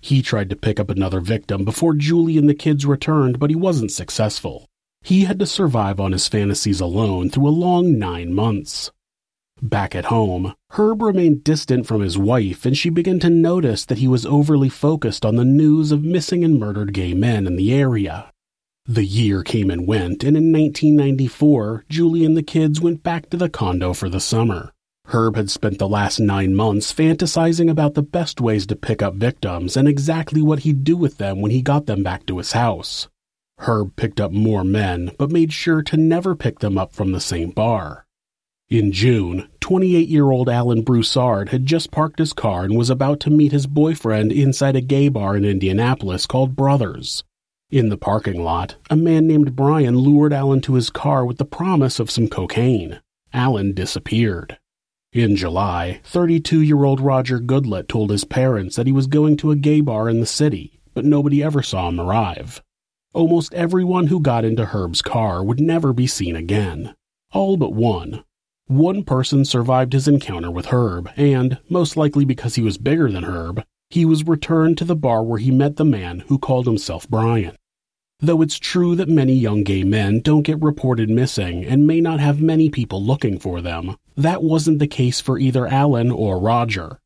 He 0.00 0.22
tried 0.22 0.50
to 0.50 0.56
pick 0.56 0.78
up 0.78 0.90
another 0.90 1.20
victim 1.20 1.64
before 1.64 1.94
Julie 1.94 2.38
and 2.38 2.48
the 2.48 2.54
kids 2.54 2.86
returned, 2.86 3.38
but 3.38 3.50
he 3.50 3.56
wasn't 3.56 3.92
successful. 3.92 4.66
He 5.02 5.24
had 5.24 5.38
to 5.38 5.46
survive 5.46 6.00
on 6.00 6.12
his 6.12 6.28
fantasies 6.28 6.80
alone 6.80 7.30
through 7.30 7.48
a 7.48 7.50
long 7.50 7.98
nine 7.98 8.34
months. 8.34 8.90
Back 9.62 9.94
at 9.94 10.06
home, 10.06 10.54
Herb 10.72 11.00
remained 11.00 11.42
distant 11.42 11.86
from 11.86 12.02
his 12.02 12.18
wife, 12.18 12.66
and 12.66 12.76
she 12.76 12.90
began 12.90 13.18
to 13.20 13.30
notice 13.30 13.86
that 13.86 13.98
he 13.98 14.08
was 14.08 14.26
overly 14.26 14.68
focused 14.68 15.24
on 15.24 15.36
the 15.36 15.44
news 15.44 15.92
of 15.92 16.04
missing 16.04 16.44
and 16.44 16.58
murdered 16.58 16.92
gay 16.92 17.14
men 17.14 17.46
in 17.46 17.56
the 17.56 17.72
area. 17.72 18.30
The 18.84 19.04
year 19.04 19.42
came 19.42 19.70
and 19.70 19.86
went, 19.86 20.22
and 20.22 20.36
in 20.36 20.52
1994, 20.52 21.86
Julie 21.88 22.24
and 22.24 22.36
the 22.36 22.42
kids 22.42 22.80
went 22.80 23.02
back 23.02 23.30
to 23.30 23.36
the 23.36 23.48
condo 23.48 23.94
for 23.94 24.08
the 24.08 24.20
summer. 24.20 24.72
Herb 25.08 25.36
had 25.36 25.50
spent 25.50 25.78
the 25.78 25.88
last 25.88 26.18
nine 26.18 26.54
months 26.54 26.92
fantasizing 26.92 27.70
about 27.70 27.94
the 27.94 28.02
best 28.02 28.40
ways 28.40 28.66
to 28.66 28.76
pick 28.76 29.02
up 29.02 29.14
victims 29.14 29.76
and 29.76 29.86
exactly 29.86 30.42
what 30.42 30.60
he'd 30.60 30.82
do 30.82 30.96
with 30.96 31.18
them 31.18 31.40
when 31.40 31.52
he 31.52 31.62
got 31.62 31.86
them 31.86 32.02
back 32.02 32.26
to 32.26 32.38
his 32.38 32.52
house. 32.52 33.08
Herb 33.58 33.94
picked 33.96 34.20
up 34.20 34.32
more 34.32 34.64
men, 34.64 35.12
but 35.16 35.30
made 35.30 35.52
sure 35.52 35.80
to 35.82 35.96
never 35.96 36.34
pick 36.34 36.58
them 36.58 36.76
up 36.76 36.92
from 36.92 37.12
the 37.12 37.20
same 37.20 37.50
bar. 37.50 38.04
In 38.68 38.90
June, 38.90 39.48
28 39.60 40.08
year 40.08 40.32
old 40.32 40.48
Alan 40.48 40.82
Broussard 40.82 41.50
had 41.50 41.66
just 41.66 41.92
parked 41.92 42.18
his 42.18 42.32
car 42.32 42.64
and 42.64 42.76
was 42.76 42.90
about 42.90 43.20
to 43.20 43.30
meet 43.30 43.52
his 43.52 43.68
boyfriend 43.68 44.32
inside 44.32 44.74
a 44.74 44.80
gay 44.80 45.08
bar 45.08 45.36
in 45.36 45.44
Indianapolis 45.44 46.26
called 46.26 46.56
Brothers. 46.56 47.22
In 47.70 47.90
the 47.90 47.96
parking 47.96 48.42
lot, 48.42 48.74
a 48.90 48.96
man 48.96 49.28
named 49.28 49.54
Brian 49.54 49.96
lured 49.96 50.32
Alan 50.32 50.60
to 50.62 50.74
his 50.74 50.90
car 50.90 51.24
with 51.24 51.38
the 51.38 51.44
promise 51.44 52.00
of 52.00 52.10
some 52.10 52.26
cocaine. 52.26 53.00
Alan 53.32 53.72
disappeared. 53.72 54.58
In 55.12 55.36
July, 55.36 56.00
32 56.04 56.60
year 56.60 56.84
old 56.84 57.00
Roger 57.00 57.38
Goodlett 57.38 57.88
told 57.88 58.10
his 58.10 58.24
parents 58.24 58.76
that 58.76 58.86
he 58.86 58.92
was 58.92 59.06
going 59.06 59.36
to 59.38 59.50
a 59.50 59.56
gay 59.56 59.80
bar 59.80 60.08
in 60.08 60.20
the 60.20 60.26
city, 60.26 60.80
but 60.94 61.04
nobody 61.04 61.42
ever 61.42 61.62
saw 61.62 61.88
him 61.88 62.00
arrive. 62.00 62.62
Almost 63.14 63.54
everyone 63.54 64.08
who 64.08 64.20
got 64.20 64.44
into 64.44 64.66
Herb's 64.66 65.00
car 65.00 65.42
would 65.42 65.60
never 65.60 65.92
be 65.92 66.06
seen 66.06 66.36
again. 66.36 66.94
All 67.32 67.56
but 67.56 67.72
one, 67.72 68.24
one 68.66 69.04
person 69.04 69.44
survived 69.44 69.92
his 69.92 70.08
encounter 70.08 70.50
with 70.50 70.66
Herb, 70.66 71.08
and, 71.16 71.58
most 71.70 71.96
likely 71.96 72.24
because 72.24 72.56
he 72.56 72.62
was 72.62 72.78
bigger 72.78 73.10
than 73.10 73.24
Herb, 73.24 73.62
he 73.90 74.04
was 74.04 74.26
returned 74.26 74.76
to 74.78 74.84
the 74.84 74.96
bar 74.96 75.22
where 75.22 75.38
he 75.38 75.50
met 75.50 75.76
the 75.76 75.84
man 75.84 76.24
who 76.26 76.38
called 76.38 76.66
himself 76.66 77.08
Brian. 77.08 77.54
Though 78.18 78.42
it's 78.42 78.58
true 78.58 78.96
that 78.96 79.08
many 79.08 79.34
young 79.34 79.62
gay 79.62 79.84
men 79.84 80.20
don't 80.20 80.42
get 80.42 80.60
reported 80.60 81.08
missing 81.08 81.64
and 81.64 81.86
may 81.86 82.00
not 82.00 82.18
have 82.18 82.40
many 82.40 82.68
people 82.68 83.02
looking 83.02 83.38
for 83.38 83.60
them, 83.60 83.96
that 84.16 84.42
wasn't 84.42 84.78
the 84.78 84.86
case 84.86 85.20
for 85.20 85.38
either 85.38 85.66
Alan 85.66 86.10
or 86.10 86.38
Roger. 86.38 86.98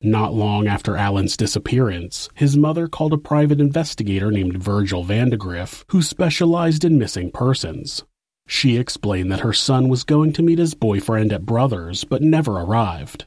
Not 0.00 0.32
long 0.32 0.68
after 0.68 0.96
Alan's 0.96 1.36
disappearance, 1.36 2.28
his 2.34 2.56
mother 2.56 2.86
called 2.86 3.12
a 3.12 3.18
private 3.18 3.60
investigator 3.60 4.30
named 4.30 4.62
Virgil 4.62 5.02
Vandegrift, 5.02 5.86
who 5.90 6.02
specialized 6.02 6.84
in 6.84 6.98
missing 6.98 7.32
persons. 7.32 8.04
She 8.46 8.76
explained 8.76 9.32
that 9.32 9.40
her 9.40 9.52
son 9.52 9.88
was 9.88 10.04
going 10.04 10.32
to 10.34 10.42
meet 10.42 10.58
his 10.58 10.74
boyfriend 10.74 11.32
at 11.32 11.44
Brothers 11.44 12.04
but 12.04 12.22
never 12.22 12.52
arrived. 12.52 13.26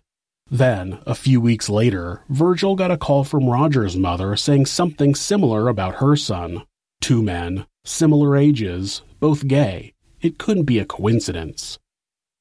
Then, 0.49 0.99
a 1.05 1.15
few 1.15 1.41
weeks 1.41 1.69
later, 1.69 2.23
Virgil 2.29 2.75
got 2.75 2.91
a 2.91 2.97
call 2.97 3.23
from 3.23 3.49
Roger's 3.49 3.97
mother 3.97 4.35
saying 4.35 4.65
something 4.65 5.13
similar 5.13 5.67
about 5.67 5.95
her 5.95 6.15
son. 6.15 6.63
Two 7.01 7.21
men, 7.21 7.65
similar 7.83 8.37
ages, 8.37 9.01
both 9.19 9.47
gay. 9.47 9.93
It 10.21 10.37
couldn't 10.37 10.63
be 10.63 10.79
a 10.79 10.85
coincidence. 10.85 11.79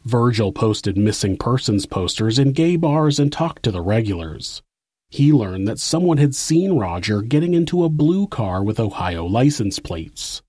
Virgil 0.04 0.50
posted 0.50 0.96
missing 0.96 1.36
persons 1.36 1.84
posters 1.84 2.38
in 2.38 2.52
gay 2.52 2.76
bars 2.76 3.18
and 3.18 3.30
talked 3.30 3.62
to 3.64 3.70
the 3.70 3.82
regulars. 3.82 4.62
He 5.10 5.32
learned 5.32 5.68
that 5.68 5.78
someone 5.78 6.18
had 6.18 6.34
seen 6.34 6.78
Roger 6.78 7.20
getting 7.20 7.52
into 7.52 7.84
a 7.84 7.90
blue 7.90 8.26
car 8.26 8.62
with 8.62 8.80
Ohio 8.80 9.26
license 9.26 9.78
plates. 9.78 10.40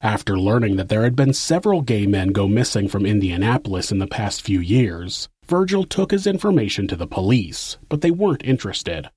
After 0.00 0.38
learning 0.38 0.76
that 0.76 0.88
there 0.88 1.02
had 1.02 1.16
been 1.16 1.32
several 1.32 1.82
gay 1.82 2.06
men 2.06 2.28
go 2.28 2.46
missing 2.48 2.88
from 2.88 3.04
Indianapolis 3.04 3.90
in 3.90 3.98
the 3.98 4.06
past 4.06 4.42
few 4.42 4.60
years, 4.60 5.28
Virgil 5.46 5.84
took 5.84 6.10
his 6.10 6.26
information 6.26 6.86
to 6.88 6.96
the 6.96 7.06
police, 7.06 7.78
but 7.88 8.00
they 8.00 8.10
weren't 8.10 8.44
interested. 8.44 9.10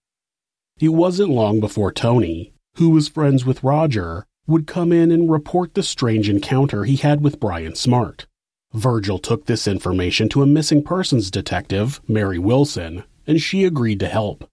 It 0.80 0.90
wasn't 0.90 1.30
long 1.30 1.60
before 1.60 1.92
Tony, 1.92 2.54
who 2.76 2.90
was 2.90 3.08
friends 3.08 3.46
with 3.46 3.64
Roger, 3.64 4.26
would 4.48 4.68
come 4.68 4.92
in 4.92 5.12
and 5.12 5.30
report 5.30 5.74
the 5.74 5.84
strange 5.84 6.30
encounter 6.30 6.84
he 6.84 6.96
had 6.96 7.22
with 7.22 7.40
Brian 7.40 7.76
Smart. 7.76 8.26
Virgil 8.74 9.18
took 9.18 9.46
this 9.46 9.68
information 9.68 10.30
to 10.30 10.44
a 10.44 10.48
missing 10.48 10.84
persons 10.84 11.32
detective, 11.32 12.02
Mary 12.08 12.38
Wilson, 12.38 13.04
and 13.26 13.42
she 13.42 13.66
agreed 13.66 14.00
to 14.00 14.08
help. 14.08 14.48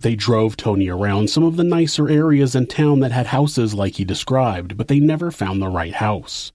They 0.00 0.16
drove 0.16 0.56
Tony 0.56 0.88
around 0.88 1.30
some 1.30 1.44
of 1.44 1.56
the 1.56 1.62
nicer 1.62 2.08
areas 2.08 2.56
in 2.56 2.66
town 2.66 3.00
that 3.00 3.12
had 3.12 3.26
houses 3.28 3.72
like 3.72 3.94
he 3.94 4.04
described, 4.04 4.76
but 4.76 4.88
they 4.88 4.98
never 4.98 5.30
found 5.30 5.62
the 5.62 5.68
right 5.68 5.94
house. 5.94 6.50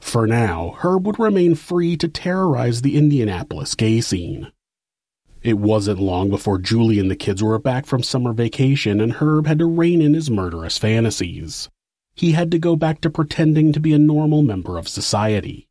For 0.00 0.26
now, 0.26 0.76
Herb 0.78 1.06
would 1.06 1.20
remain 1.20 1.54
free 1.54 1.96
to 1.96 2.08
terrorize 2.08 2.82
the 2.82 2.96
Indianapolis 2.96 3.76
gay 3.76 4.00
scene. 4.00 4.50
It 5.42 5.58
wasn't 5.58 6.00
long 6.00 6.28
before 6.28 6.58
Julie 6.58 6.98
and 6.98 7.08
the 7.08 7.14
kids 7.14 7.40
were 7.40 7.58
back 7.60 7.86
from 7.86 8.02
summer 8.02 8.32
vacation 8.32 9.00
and 9.00 9.12
Herb 9.12 9.46
had 9.46 9.60
to 9.60 9.66
rein 9.66 10.02
in 10.02 10.14
his 10.14 10.28
murderous 10.28 10.76
fantasies. 10.76 11.68
He 12.16 12.32
had 12.32 12.50
to 12.50 12.58
go 12.58 12.74
back 12.74 13.00
to 13.02 13.10
pretending 13.10 13.72
to 13.72 13.80
be 13.80 13.92
a 13.92 13.98
normal 13.98 14.42
member 14.42 14.76
of 14.76 14.88
society. 14.88 15.67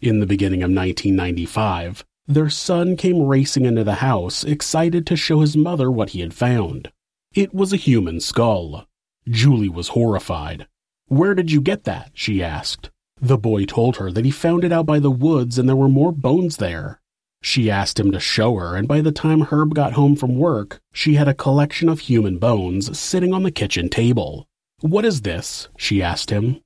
In 0.00 0.20
the 0.20 0.26
beginning 0.26 0.62
of 0.62 0.70
1995, 0.70 2.06
their 2.26 2.48
son 2.48 2.96
came 2.96 3.20
racing 3.20 3.66
into 3.66 3.84
the 3.84 3.96
house, 3.96 4.44
excited 4.44 5.06
to 5.06 5.16
show 5.16 5.40
his 5.40 5.58
mother 5.58 5.90
what 5.90 6.10
he 6.10 6.20
had 6.20 6.32
found. 6.32 6.90
It 7.34 7.52
was 7.52 7.74
a 7.74 7.76
human 7.76 8.20
skull. 8.20 8.86
Julie 9.28 9.68
was 9.68 9.88
horrified. 9.88 10.66
Where 11.08 11.34
did 11.34 11.52
you 11.52 11.60
get 11.60 11.84
that? 11.84 12.12
she 12.14 12.42
asked. 12.42 12.90
The 13.20 13.36
boy 13.36 13.66
told 13.66 13.98
her 13.98 14.10
that 14.10 14.24
he 14.24 14.30
found 14.30 14.64
it 14.64 14.72
out 14.72 14.86
by 14.86 15.00
the 15.00 15.10
woods 15.10 15.58
and 15.58 15.68
there 15.68 15.76
were 15.76 15.88
more 15.88 16.12
bones 16.12 16.56
there. 16.56 17.02
She 17.42 17.70
asked 17.70 18.00
him 18.00 18.10
to 18.12 18.20
show 18.20 18.54
her, 18.56 18.76
and 18.76 18.88
by 18.88 19.02
the 19.02 19.12
time 19.12 19.42
Herb 19.42 19.74
got 19.74 19.92
home 19.92 20.16
from 20.16 20.36
work, 20.36 20.80
she 20.94 21.14
had 21.14 21.28
a 21.28 21.34
collection 21.34 21.90
of 21.90 22.00
human 22.00 22.38
bones 22.38 22.98
sitting 22.98 23.34
on 23.34 23.42
the 23.42 23.50
kitchen 23.50 23.90
table. 23.90 24.46
What 24.80 25.04
is 25.04 25.22
this? 25.22 25.68
she 25.76 26.02
asked 26.02 26.30
him. 26.30 26.60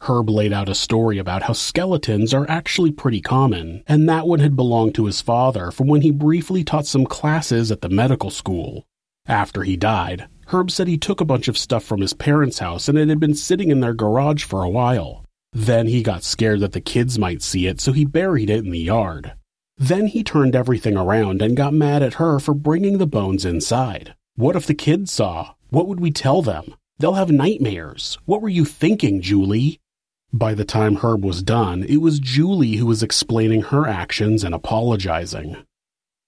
Herb 0.00 0.30
laid 0.30 0.52
out 0.52 0.68
a 0.68 0.74
story 0.74 1.18
about 1.18 1.42
how 1.42 1.52
skeletons 1.52 2.32
are 2.32 2.48
actually 2.48 2.92
pretty 2.92 3.20
common, 3.20 3.82
and 3.88 4.08
that 4.08 4.26
one 4.26 4.38
had 4.38 4.54
belonged 4.54 4.94
to 4.94 5.06
his 5.06 5.20
father 5.20 5.70
from 5.70 5.88
when 5.88 6.02
he 6.02 6.10
briefly 6.10 6.62
taught 6.62 6.86
some 6.86 7.06
classes 7.06 7.72
at 7.72 7.80
the 7.80 7.88
medical 7.88 8.30
school. 8.30 8.86
After 9.26 9.64
he 9.64 9.76
died, 9.76 10.28
Herb 10.48 10.70
said 10.70 10.86
he 10.86 10.98
took 10.98 11.20
a 11.20 11.24
bunch 11.24 11.48
of 11.48 11.58
stuff 11.58 11.82
from 11.82 12.00
his 12.00 12.12
parents' 12.12 12.60
house 12.60 12.88
and 12.88 12.96
it 12.96 13.08
had 13.08 13.18
been 13.18 13.34
sitting 13.34 13.70
in 13.70 13.80
their 13.80 13.94
garage 13.94 14.44
for 14.44 14.62
a 14.62 14.70
while. 14.70 15.24
Then 15.52 15.88
he 15.88 16.02
got 16.02 16.22
scared 16.22 16.60
that 16.60 16.72
the 16.72 16.80
kids 16.80 17.18
might 17.18 17.42
see 17.42 17.66
it, 17.66 17.80
so 17.80 17.92
he 17.92 18.04
buried 18.04 18.50
it 18.50 18.64
in 18.64 18.70
the 18.70 18.78
yard. 18.78 19.32
Then 19.76 20.06
he 20.06 20.22
turned 20.22 20.54
everything 20.54 20.96
around 20.96 21.42
and 21.42 21.56
got 21.56 21.74
mad 21.74 22.02
at 22.02 22.14
her 22.14 22.38
for 22.38 22.54
bringing 22.54 22.98
the 22.98 23.06
bones 23.06 23.44
inside. 23.44 24.14
What 24.36 24.54
if 24.54 24.66
the 24.66 24.74
kids 24.74 25.10
saw? 25.10 25.54
What 25.70 25.88
would 25.88 25.98
we 25.98 26.12
tell 26.12 26.42
them? 26.42 26.74
They'll 26.98 27.14
have 27.14 27.30
nightmares. 27.30 28.18
What 28.24 28.40
were 28.40 28.48
you 28.48 28.64
thinking, 28.64 29.20
Julie? 29.20 29.80
By 30.36 30.52
the 30.52 30.66
time 30.66 30.96
Herb 30.96 31.24
was 31.24 31.42
done, 31.42 31.82
it 31.84 31.96
was 32.02 32.20
Julie 32.20 32.76
who 32.76 32.84
was 32.84 33.02
explaining 33.02 33.62
her 33.62 33.86
actions 33.86 34.44
and 34.44 34.54
apologizing. 34.54 35.56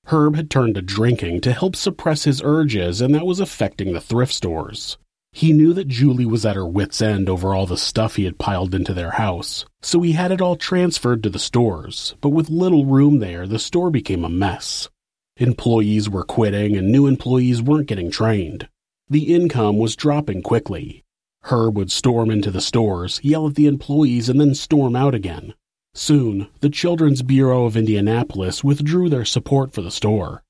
Herb 0.07 0.35
had 0.35 0.49
turned 0.49 0.77
to 0.77 0.81
drinking 0.83 1.43
to 1.43 1.53
help 1.53 1.77
suppress 1.77 2.25
his 2.25 2.41
urges, 2.43 3.03
and 3.03 3.15
that 3.15 3.27
was 3.27 3.39
affecting 3.39 3.93
the 3.93 4.01
thrift 4.01 4.33
stores. 4.33 4.97
He 5.33 5.53
knew 5.53 5.75
that 5.75 5.89
Julie 5.89 6.25
was 6.25 6.47
at 6.47 6.57
her 6.57 6.67
wits' 6.67 7.03
end 7.03 7.29
over 7.29 7.55
all 7.55 7.67
the 7.67 7.77
stuff 7.77 8.17
he 8.17 8.25
had 8.25 8.39
piled 8.39 8.75
into 8.75 8.95
their 8.95 9.11
house, 9.11 9.67
so 9.83 10.01
he 10.01 10.13
had 10.13 10.33
it 10.33 10.41
all 10.41 10.57
transferred 10.57 11.23
to 11.25 11.29
the 11.29 11.39
stores, 11.39 12.15
but 12.23 12.31
with 12.31 12.49
little 12.49 12.87
room 12.87 13.19
there, 13.19 13.47
the 13.47 13.59
store 13.59 13.91
became 13.91 14.25
a 14.25 14.31
mess. 14.31 14.89
Employees 15.37 16.09
were 16.09 16.25
quitting 16.25 16.79
and 16.79 16.91
new 16.91 17.07
employees 17.07 17.61
weren't 17.61 17.89
getting 17.89 18.11
trained. 18.11 18.71
The 19.11 19.35
income 19.35 19.77
was 19.77 19.97
dropping 19.97 20.41
quickly. 20.41 21.05
Herb 21.43 21.77
would 21.77 21.91
storm 21.91 22.31
into 22.31 22.51
the 22.51 22.61
stores, 22.61 23.21
yell 23.23 23.47
at 23.47 23.55
the 23.55 23.67
employees, 23.67 24.29
and 24.29 24.41
then 24.41 24.55
storm 24.55 24.95
out 24.95 25.15
again. 25.15 25.55
Soon, 25.95 26.49
the 26.61 26.71
Children's 26.71 27.23
Bureau 27.23 27.65
of 27.65 27.77
Indianapolis 27.77 28.63
withdrew 28.63 29.09
their 29.09 29.25
support 29.25 29.73
for 29.73 29.83
the 29.83 29.91
store. 29.91 30.43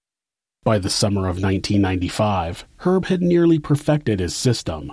By 0.64 0.78
the 0.78 0.90
summer 0.90 1.22
of 1.22 1.40
1995, 1.42 2.66
Herb 2.78 3.06
had 3.06 3.22
nearly 3.22 3.58
perfected 3.58 4.20
his 4.20 4.34
system. 4.34 4.92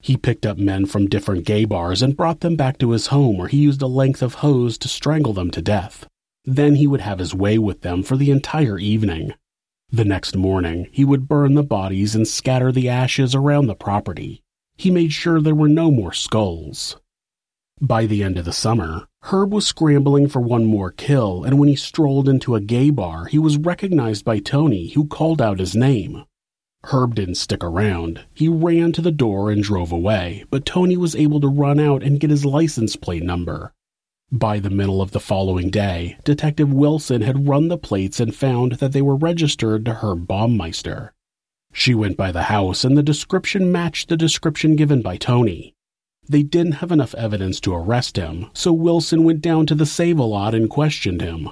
He 0.00 0.16
picked 0.16 0.46
up 0.46 0.58
men 0.58 0.86
from 0.86 1.08
different 1.08 1.44
gay 1.44 1.64
bars 1.64 2.02
and 2.02 2.16
brought 2.16 2.40
them 2.40 2.54
back 2.54 2.78
to 2.78 2.90
his 2.90 3.08
home 3.08 3.38
where 3.38 3.48
he 3.48 3.56
used 3.56 3.82
a 3.82 3.86
length 3.86 4.22
of 4.22 4.34
hose 4.34 4.78
to 4.78 4.88
strangle 4.88 5.32
them 5.32 5.50
to 5.50 5.62
death. 5.62 6.06
Then 6.44 6.76
he 6.76 6.86
would 6.86 7.00
have 7.00 7.18
his 7.18 7.34
way 7.34 7.58
with 7.58 7.80
them 7.80 8.04
for 8.04 8.16
the 8.16 8.30
entire 8.30 8.78
evening. 8.78 9.32
The 9.90 10.04
next 10.04 10.36
morning, 10.36 10.88
he 10.92 11.04
would 11.04 11.26
burn 11.26 11.54
the 11.54 11.64
bodies 11.64 12.14
and 12.14 12.28
scatter 12.28 12.70
the 12.70 12.88
ashes 12.88 13.34
around 13.34 13.66
the 13.66 13.74
property. 13.74 14.44
He 14.76 14.90
made 14.90 15.12
sure 15.12 15.40
there 15.40 15.54
were 15.54 15.68
no 15.68 15.90
more 15.90 16.12
skulls. 16.12 16.96
By 17.80 18.06
the 18.06 18.22
end 18.22 18.38
of 18.38 18.44
the 18.44 18.52
summer, 18.52 19.06
Herb 19.22 19.52
was 19.52 19.66
scrambling 19.66 20.28
for 20.28 20.40
one 20.40 20.64
more 20.64 20.90
kill, 20.90 21.44
and 21.44 21.58
when 21.58 21.68
he 21.68 21.76
strolled 21.76 22.28
into 22.28 22.54
a 22.54 22.60
gay 22.60 22.90
bar, 22.90 23.26
he 23.26 23.38
was 23.38 23.58
recognized 23.58 24.24
by 24.24 24.38
Tony, 24.38 24.88
who 24.88 25.06
called 25.06 25.42
out 25.42 25.58
his 25.58 25.74
name. 25.74 26.24
Herb 26.84 27.14
didn't 27.14 27.34
stick 27.34 27.64
around. 27.64 28.24
He 28.32 28.48
ran 28.48 28.92
to 28.92 29.02
the 29.02 29.10
door 29.10 29.50
and 29.50 29.62
drove 29.62 29.92
away, 29.92 30.44
but 30.50 30.64
Tony 30.64 30.96
was 30.96 31.16
able 31.16 31.40
to 31.40 31.48
run 31.48 31.80
out 31.80 32.02
and 32.02 32.20
get 32.20 32.30
his 32.30 32.44
license 32.44 32.96
plate 32.96 33.24
number. 33.24 33.72
By 34.30 34.58
the 34.58 34.70
middle 34.70 35.02
of 35.02 35.10
the 35.10 35.20
following 35.20 35.70
day, 35.70 36.16
Detective 36.24 36.72
Wilson 36.72 37.22
had 37.22 37.48
run 37.48 37.68
the 37.68 37.78
plates 37.78 38.20
and 38.20 38.34
found 38.34 38.72
that 38.72 38.92
they 38.92 39.02
were 39.02 39.16
registered 39.16 39.84
to 39.84 39.94
Herb 39.94 40.26
Baumeister. 40.26 41.12
She 41.78 41.94
went 41.94 42.16
by 42.16 42.32
the 42.32 42.44
house 42.44 42.84
and 42.84 42.96
the 42.96 43.02
description 43.02 43.70
matched 43.70 44.08
the 44.08 44.16
description 44.16 44.76
given 44.76 45.02
by 45.02 45.18
Tony. 45.18 45.74
They 46.26 46.42
didn't 46.42 46.80
have 46.80 46.90
enough 46.90 47.14
evidence 47.16 47.60
to 47.60 47.74
arrest 47.74 48.16
him, 48.16 48.50
so 48.54 48.72
Wilson 48.72 49.24
went 49.24 49.42
down 49.42 49.66
to 49.66 49.74
the 49.74 49.84
Save-A-Lot 49.84 50.54
and 50.54 50.70
questioned 50.70 51.20
him. 51.20 51.50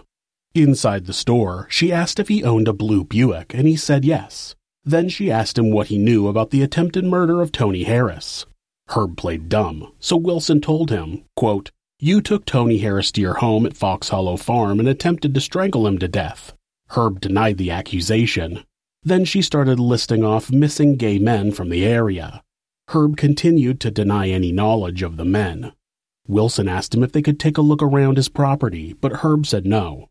Inside 0.55 1.05
the 1.05 1.13
store, 1.13 1.67
she 1.69 1.93
asked 1.93 2.19
if 2.19 2.29
he 2.29 2.43
owned 2.43 2.69
a 2.69 2.73
blue 2.73 3.05
Buick, 3.05 3.53
and 3.53 3.69
he 3.69 3.77
said 3.77 4.03
yes. 4.03 4.57
Then 4.83 5.11
she 5.11 5.31
asked 5.31 5.59
him 5.59 5.71
what 5.71 5.89
he 5.89 5.99
knew 5.99 6.27
about 6.27 6.51
the 6.51 6.63
attempted 6.63 7.05
murder 7.05 7.43
of 7.43 7.53
Tony 7.53 7.85
Harris. 7.85 8.47
Herb 8.89 9.19
played 9.19 9.51
dumb, 9.51 9.93
so 10.01 10.17
Wilson 10.17 10.63
told 10.63 10.89
him, 10.89 11.27
quote, 11.37 11.71
you 12.01 12.23
took 12.23 12.47
Tony 12.47 12.79
Harris 12.79 13.13
to 13.13 13.21
your 13.21 13.35
home 13.35 13.67
at 13.67 13.77
Fox 13.77 14.09
Hollow 14.09 14.39
Farm 14.39 14.81
and 14.81 14.89
attempted 14.89 15.35
to 15.35 15.41
strangle 15.43 15.87
him 15.87 15.99
to 15.99 16.09
death. 16.09 16.55
Herb 16.89 17.21
denied 17.21 17.59
the 17.59 17.71
accusation. 17.71 18.65
Then 19.05 19.25
she 19.25 19.43
started 19.43 19.79
listing 19.79 20.25
off 20.25 20.51
missing 20.51 20.97
gay 20.97 21.19
men 21.19 21.53
from 21.53 21.69
the 21.69 21.85
area. 21.85 22.43
Herb 22.88 23.17
continued 23.17 23.81
to 23.81 23.90
deny 23.90 24.29
any 24.29 24.51
knowledge 24.51 25.03
of 25.03 25.17
the 25.17 25.25
men. 25.25 25.73
Wilson 26.27 26.69
asked 26.69 26.95
him 26.95 27.03
if 27.03 27.12
they 27.12 27.21
could 27.21 27.38
take 27.38 27.59
a 27.59 27.62
look 27.62 27.83
around 27.83 28.17
his 28.17 28.31
property, 28.31 28.95
but 28.95 29.17
Herb 29.17 29.47
said 29.47 29.67
no. 29.67 30.09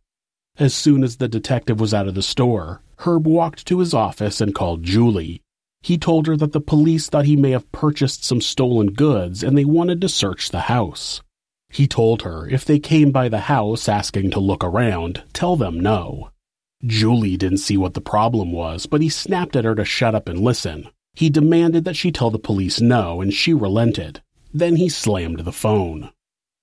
As 0.58 0.75
soon 0.75 1.03
as 1.03 1.17
the 1.17 1.27
detective 1.27 1.79
was 1.79 1.93
out 1.93 2.08
of 2.08 2.13
the 2.13 2.21
store, 2.21 2.84
Herb 2.99 3.25
walked 3.25 3.65
to 3.65 3.79
his 3.79 3.95
office 3.95 4.39
and 4.39 4.53
called 4.53 4.84
Julie. 4.84 5.41
He 5.82 5.97
told 5.97 6.27
her 6.27 6.38
that 6.38 6.51
the 6.51 6.62
police 6.62 7.10
thought 7.10 7.25
he 7.25 7.36
may 7.36 7.51
have 7.51 7.71
purchased 7.71 8.23
some 8.23 8.41
stolen 8.41 8.91
goods 8.91 9.43
and 9.43 9.58
they 9.58 9.65
wanted 9.65 10.01
to 10.01 10.10
search 10.10 10.49
the 10.49 10.62
house. 10.62 11.21
He 11.69 11.88
told 11.88 12.21
her 12.21 12.47
if 12.47 12.63
they 12.63 12.77
came 12.77 13.12
by 13.12 13.27
the 13.27 13.41
house 13.41 13.89
asking 13.89 14.29
to 14.32 14.39
look 14.39 14.63
around, 14.63 15.23
tell 15.34 15.56
them 15.56 15.79
no. 15.79 16.29
Julie 16.86 17.38
didn't 17.38 17.60
see 17.60 17.78
what 17.78 17.93
the 17.93 18.02
problem 18.02 18.52
was, 18.52 18.86
but 18.86 19.02
he 19.02 19.10
snapped 19.10 19.56
at 19.56 19.65
her 19.65 19.76
to 19.76 19.86
shut 19.86 20.15
up 20.15 20.28
and 20.28 20.39
listen. 20.39 20.89
He 21.13 21.30
demanded 21.30 21.86
that 21.86 21.96
she 21.96 22.12
tell 22.12 22.30
the 22.30 22.39
police 22.39 22.82
no, 22.82 23.22
and 23.22 23.34
she 23.34 23.54
relented. 23.54 24.22
Then 24.54 24.76
he 24.76 24.89
slammed 24.89 25.39
the 25.39 25.52
phone. 25.52 26.12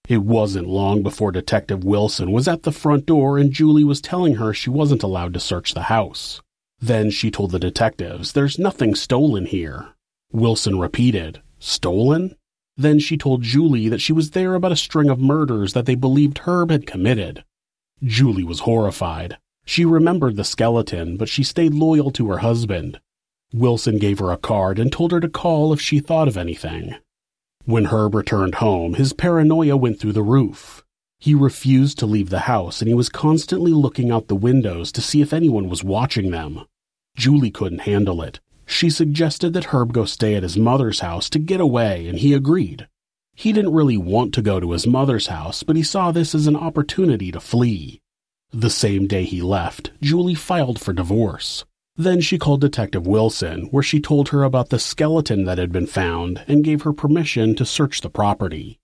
It 0.09 0.25
wasn't 0.25 0.67
long 0.67 1.03
before 1.03 1.31
Detective 1.31 1.85
Wilson 1.85 2.33
was 2.33 2.49
at 2.49 2.65
the 2.65 2.73
front 2.73 3.07
door 3.07 3.39
and 3.39 3.53
Julie 3.53 3.85
was 3.85 4.01
telling 4.01 4.35
her 4.35 4.53
she 4.53 4.69
wasn't 4.69 5.03
allowed 5.05 5.35
to 5.35 5.41
search 5.41 5.73
the 5.73 5.85
house. 5.85 6.43
Then 6.81 7.11
she 7.11 7.31
told 7.31 7.53
the 7.53 7.59
detectives, 7.59 8.33
There's 8.33 8.59
nothing 8.59 8.95
stolen 8.95 9.47
here. 9.47 9.91
Wilson 10.33 10.79
repeated, 10.79 11.41
Stolen? 11.59 12.35
Then 12.77 12.99
she 12.99 13.17
told 13.17 13.43
Julie 13.43 13.89
that 13.89 14.01
she 14.01 14.13
was 14.13 14.31
there 14.31 14.55
about 14.55 14.73
a 14.73 14.77
string 14.77 15.11
of 15.11 15.21
murders 15.21 15.75
that 15.75 15.87
they 15.87 15.95
believed 15.95 16.39
Herb 16.39 16.71
had 16.71 16.87
committed. 16.87 17.45
Julie 18.03 18.45
was 18.45 18.61
horrified. 18.61 19.37
She 19.65 19.85
remembered 19.85 20.37
the 20.37 20.45
skeleton, 20.45 21.17
but 21.17 21.29
she 21.29 21.45
stayed 21.45 21.75
loyal 21.75 22.11
to 22.13 22.29
her 22.31 22.39
husband. 22.39 23.01
Wilson 23.53 23.99
gave 23.99 24.19
her 24.19 24.31
a 24.31 24.37
card 24.37 24.79
and 24.79 24.93
told 24.93 25.13
her 25.13 25.21
to 25.21 25.29
call 25.29 25.73
if 25.73 25.81
she 25.81 26.01
thought 26.01 26.29
of 26.29 26.37
anything. 26.37 26.95
When 27.65 27.87
Herb 27.87 28.15
returned 28.15 28.57
home, 28.57 28.95
his 28.95 29.13
paranoia 29.13 29.77
went 29.77 30.01
through 30.01 30.13
the 30.13 30.23
roof. 30.23 30.83
He 31.19 31.35
refused 31.35 31.99
to 31.99 32.07
leave 32.07 32.31
the 32.31 32.41
house 32.41 32.81
and 32.81 32.89
he 32.89 32.95
was 32.95 33.09
constantly 33.09 33.73
looking 33.73 34.11
out 34.11 34.29
the 34.29 34.35
windows 34.35 34.91
to 34.93 35.03
see 35.03 35.21
if 35.21 35.33
anyone 35.33 35.69
was 35.69 35.85
watching 35.85 36.31
them. 36.31 36.65
Julie 37.17 37.51
couldn't 37.51 37.81
handle 37.81 38.23
it. 38.23 38.41
She 38.65 38.89
suggested 38.89 39.53
that 39.53 39.67
Herb 39.67 39.93
go 39.93 40.05
stay 40.05 40.37
at 40.37 40.45
his 40.45 40.57
mother's 40.57 41.01
house 41.01 41.29
to 41.31 41.39
get 41.39 41.61
away, 41.61 42.07
and 42.07 42.19
he 42.19 42.33
agreed. 42.33 42.89
He 43.35 43.53
didn't 43.53 43.75
really 43.75 43.97
want 43.97 44.33
to 44.35 44.43
go 44.43 44.61
to 44.61 44.71
his 44.71 44.87
mother's 44.87 45.27
house, 45.27 45.63
but 45.63 45.77
he 45.77 45.83
saw 45.83 46.13
this 46.13 46.35
as 46.35 46.47
an 46.47 46.57
opportunity 46.57 47.33
to 47.33 47.41
flee. 47.41 48.01
The 48.53 48.71
same 48.71 49.07
day 49.07 49.25
he 49.25 49.43
left, 49.43 49.93
Julie 50.03 50.35
filed 50.35 50.81
for 50.81 50.93
divorce. 50.93 51.65
Then 51.97 52.21
she 52.21 52.39
called 52.39 52.61
Detective 52.61 53.07
Wilson, 53.07 53.69
where 53.71 53.83
she 53.83 54.01
told 54.01 54.31
her 54.31 54.43
about 54.43 54.71
the 54.71 54.79
skeleton 54.79 55.45
that 55.45 55.59
had 55.59 55.71
been 55.71 55.87
found 55.87 56.43
and 56.49 56.65
gave 56.65 56.83
her 56.83 56.93
permission 56.93 57.55
to 57.57 57.65
search 57.65 58.01
the 58.01 58.11
property. 58.11 58.81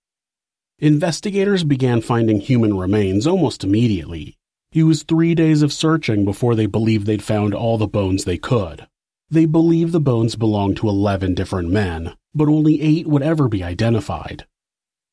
Investigators 0.78 1.64
began 1.64 2.00
finding 2.00 2.38
human 2.38 2.76
remains 2.76 3.26
almost 3.26 3.64
immediately. 3.64 4.36
It 4.72 4.84
was 4.84 5.02
three 5.02 5.34
days 5.34 5.62
of 5.62 5.72
searching 5.72 6.24
before 6.24 6.54
they 6.54 6.66
believed 6.66 7.06
they'd 7.06 7.22
found 7.22 7.54
all 7.54 7.78
the 7.78 7.88
bones 7.88 8.24
they 8.24 8.38
could. 8.38 8.86
They 9.30 9.46
believe 9.46 9.90
the 9.90 10.00
bones 10.00 10.36
belonged 10.36 10.76
to 10.76 10.88
11 10.88 11.34
different 11.34 11.70
men, 11.70 12.14
but 12.34 12.48
only 12.48 12.80
8 12.80 13.06
would 13.08 13.22
ever 13.22 13.48
be 13.48 13.64
identified. 13.64 14.46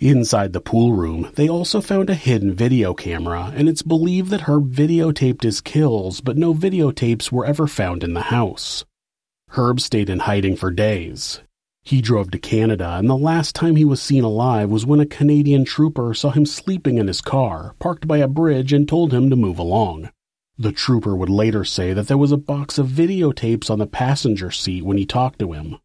Inside 0.04 0.52
the 0.52 0.60
pool 0.60 0.92
room, 0.92 1.32
they 1.36 1.48
also 1.48 1.80
found 1.80 2.10
a 2.10 2.14
hidden 2.14 2.54
video 2.54 2.94
camera, 2.94 3.54
and 3.56 3.70
it's 3.70 3.82
believed 3.82 4.32
that 4.32 4.42
Herb 4.42 4.70
videotaped 4.70 5.44
his 5.44 5.62
kills, 5.62 6.20
but 6.20 6.36
no 6.36 6.54
videotapes 6.54 7.32
were 7.32 7.46
ever 7.46 7.68
found 7.68 8.04
in 8.04 8.14
the 8.14 8.24
house. 8.24 8.84
Herb 9.52 9.80
stayed 9.80 10.10
in 10.10 10.20
hiding 10.20 10.58
for 10.58 10.72
days. 10.72 11.40
He 11.84 12.02
drove 12.02 12.32
to 12.32 12.38
Canada, 12.38 12.98
and 12.98 13.10
the 13.10 13.16
last 13.16 13.56
time 13.56 13.78
he 13.78 13.86
was 13.86 14.02
seen 14.02 14.26
alive 14.26 14.70
was 14.70 14.86
when 14.86 15.00
a 15.00 15.06
Canadian 15.06 15.64
trooper 15.64 16.14
saw 16.14 16.32
him 16.32 16.46
sleeping 16.46 16.98
in 16.98 17.08
his 17.08 17.22
car, 17.22 17.74
parked 17.80 18.06
by 18.06 18.18
a 18.18 18.28
bridge, 18.28 18.74
and 18.74 18.86
told 18.86 19.14
him 19.14 19.30
to 19.30 19.38
move 19.38 19.58
along. 19.58 20.10
The 20.58 20.74
trooper 20.74 21.16
would 21.16 21.30
later 21.30 21.64
say 21.64 21.94
that 21.94 22.10
there 22.10 22.18
was 22.18 22.34
a 22.34 22.38
box 22.38 22.78
of 22.78 22.88
videotapes 22.88 23.70
on 23.70 23.80
the 23.80 23.88
passenger 23.88 24.52
seat 24.52 24.84
when 24.84 24.98
he 24.98 25.06
talked 25.06 25.40
to 25.40 25.54
him. 25.54 25.78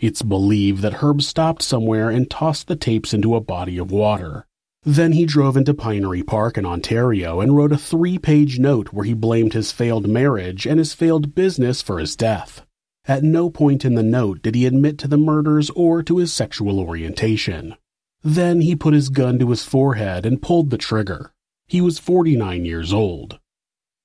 It's 0.00 0.22
believed 0.22 0.82
that 0.82 0.94
Herb 0.94 1.22
stopped 1.22 1.62
somewhere 1.62 2.08
and 2.08 2.30
tossed 2.30 2.68
the 2.68 2.76
tapes 2.76 3.12
into 3.12 3.34
a 3.34 3.40
body 3.40 3.78
of 3.78 3.90
water. 3.90 4.46
Then 4.84 5.12
he 5.12 5.26
drove 5.26 5.56
into 5.56 5.74
Pinery 5.74 6.22
Park 6.22 6.56
in 6.56 6.64
Ontario 6.64 7.40
and 7.40 7.56
wrote 7.56 7.72
a 7.72 7.76
three 7.76 8.16
page 8.16 8.58
note 8.58 8.92
where 8.92 9.04
he 9.04 9.12
blamed 9.12 9.54
his 9.54 9.72
failed 9.72 10.08
marriage 10.08 10.66
and 10.66 10.78
his 10.78 10.94
failed 10.94 11.34
business 11.34 11.82
for 11.82 11.98
his 11.98 12.14
death. 12.14 12.64
At 13.06 13.24
no 13.24 13.50
point 13.50 13.84
in 13.84 13.94
the 13.94 14.02
note 14.02 14.40
did 14.42 14.54
he 14.54 14.66
admit 14.66 14.98
to 14.98 15.08
the 15.08 15.18
murders 15.18 15.70
or 15.70 16.02
to 16.04 16.18
his 16.18 16.32
sexual 16.32 16.78
orientation. 16.78 17.74
Then 18.22 18.60
he 18.60 18.76
put 18.76 18.94
his 18.94 19.08
gun 19.08 19.38
to 19.40 19.50
his 19.50 19.64
forehead 19.64 20.24
and 20.24 20.42
pulled 20.42 20.70
the 20.70 20.78
trigger. 20.78 21.32
He 21.66 21.80
was 21.80 21.98
49 21.98 22.64
years 22.64 22.92
old. 22.92 23.40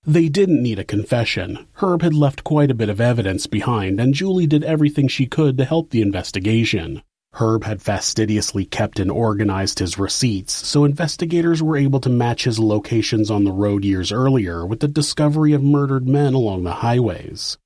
They 0.05 0.27
didn't 0.27 0.61
need 0.61 0.79
a 0.79 0.83
confession. 0.83 1.65
Herb 1.75 2.01
had 2.01 2.13
left 2.13 2.43
quite 2.43 2.69
a 2.69 2.75
bit 2.75 2.89
of 2.89 2.99
evidence 2.99 3.47
behind, 3.47 4.01
and 4.01 4.13
Julie 4.13 4.47
did 4.47 4.63
everything 4.63 5.07
she 5.07 5.25
could 5.25 5.57
to 5.57 5.65
help 5.65 5.91
the 5.91 6.01
investigation. 6.01 7.01
Herb 7.35 7.63
had 7.63 7.81
fastidiously 7.81 8.65
kept 8.65 8.99
and 8.99 9.09
organized 9.09 9.79
his 9.79 9.97
receipts, 9.97 10.53
so 10.53 10.83
investigators 10.83 11.63
were 11.63 11.77
able 11.77 12.01
to 12.01 12.09
match 12.09 12.43
his 12.43 12.59
locations 12.59 13.31
on 13.31 13.45
the 13.45 13.53
road 13.53 13.85
years 13.85 14.11
earlier 14.11 14.65
with 14.65 14.81
the 14.81 14.89
discovery 14.89 15.53
of 15.53 15.63
murdered 15.63 16.05
men 16.05 16.33
along 16.33 16.63
the 16.63 16.73
highways. 16.73 17.57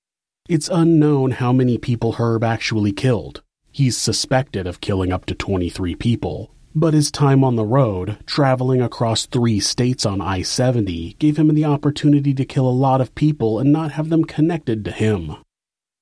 It's 0.47 0.69
unknown 0.71 1.31
how 1.31 1.51
many 1.51 1.79
people 1.79 2.13
Herb 2.13 2.43
actually 2.43 2.91
killed. 2.91 3.41
He's 3.71 3.97
suspected 3.97 4.67
of 4.67 4.79
killing 4.79 5.11
up 5.11 5.25
to 5.25 5.35
23 5.35 5.95
people, 5.95 6.51
but 6.79 6.93
his 6.93 7.09
time 7.09 7.43
on 7.43 7.55
the 7.55 7.65
road, 7.65 8.19
traveling 8.27 8.81
across 8.81 9.25
three 9.25 9.59
states 9.59 10.05
on 10.05 10.21
I 10.21 10.43
70, 10.43 11.13
gave 11.13 11.37
him 11.37 11.53
the 11.55 11.65
opportunity 11.65 12.35
to 12.35 12.45
kill 12.45 12.67
a 12.67 12.69
lot 12.69 13.01
of 13.01 13.15
people 13.15 13.57
and 13.57 13.71
not 13.71 13.93
have 13.93 14.09
them 14.09 14.23
connected 14.23 14.85
to 14.85 14.91
him. 14.91 15.37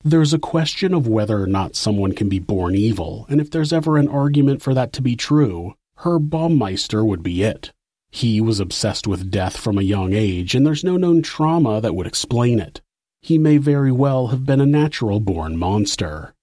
There's 0.04 0.34
a 0.34 0.38
question 0.38 0.92
of 0.92 1.08
whether 1.08 1.42
or 1.42 1.46
not 1.46 1.76
someone 1.76 2.12
can 2.12 2.28
be 2.28 2.38
born 2.38 2.74
evil, 2.74 3.24
and 3.30 3.40
if 3.40 3.50
there's 3.50 3.72
ever 3.72 3.96
an 3.96 4.08
argument 4.08 4.60
for 4.60 4.74
that 4.74 4.92
to 4.92 5.02
be 5.02 5.16
true, 5.16 5.74
Herb 5.96 6.28
Baumeister 6.28 7.04
would 7.04 7.22
be 7.22 7.42
it. 7.42 7.72
He 8.10 8.42
was 8.42 8.60
obsessed 8.60 9.06
with 9.06 9.30
death 9.30 9.56
from 9.56 9.78
a 9.78 9.82
young 9.82 10.12
age, 10.12 10.54
and 10.54 10.66
there's 10.66 10.84
no 10.84 10.98
known 10.98 11.22
trauma 11.22 11.80
that 11.80 11.94
would 11.94 12.06
explain 12.06 12.60
it. 12.60 12.82
He 13.22 13.38
may 13.38 13.56
very 13.56 13.90
well 13.90 14.26
have 14.26 14.44
been 14.44 14.60
a 14.60 14.66
natural 14.66 15.20
born 15.20 15.56
monster. 15.56 16.34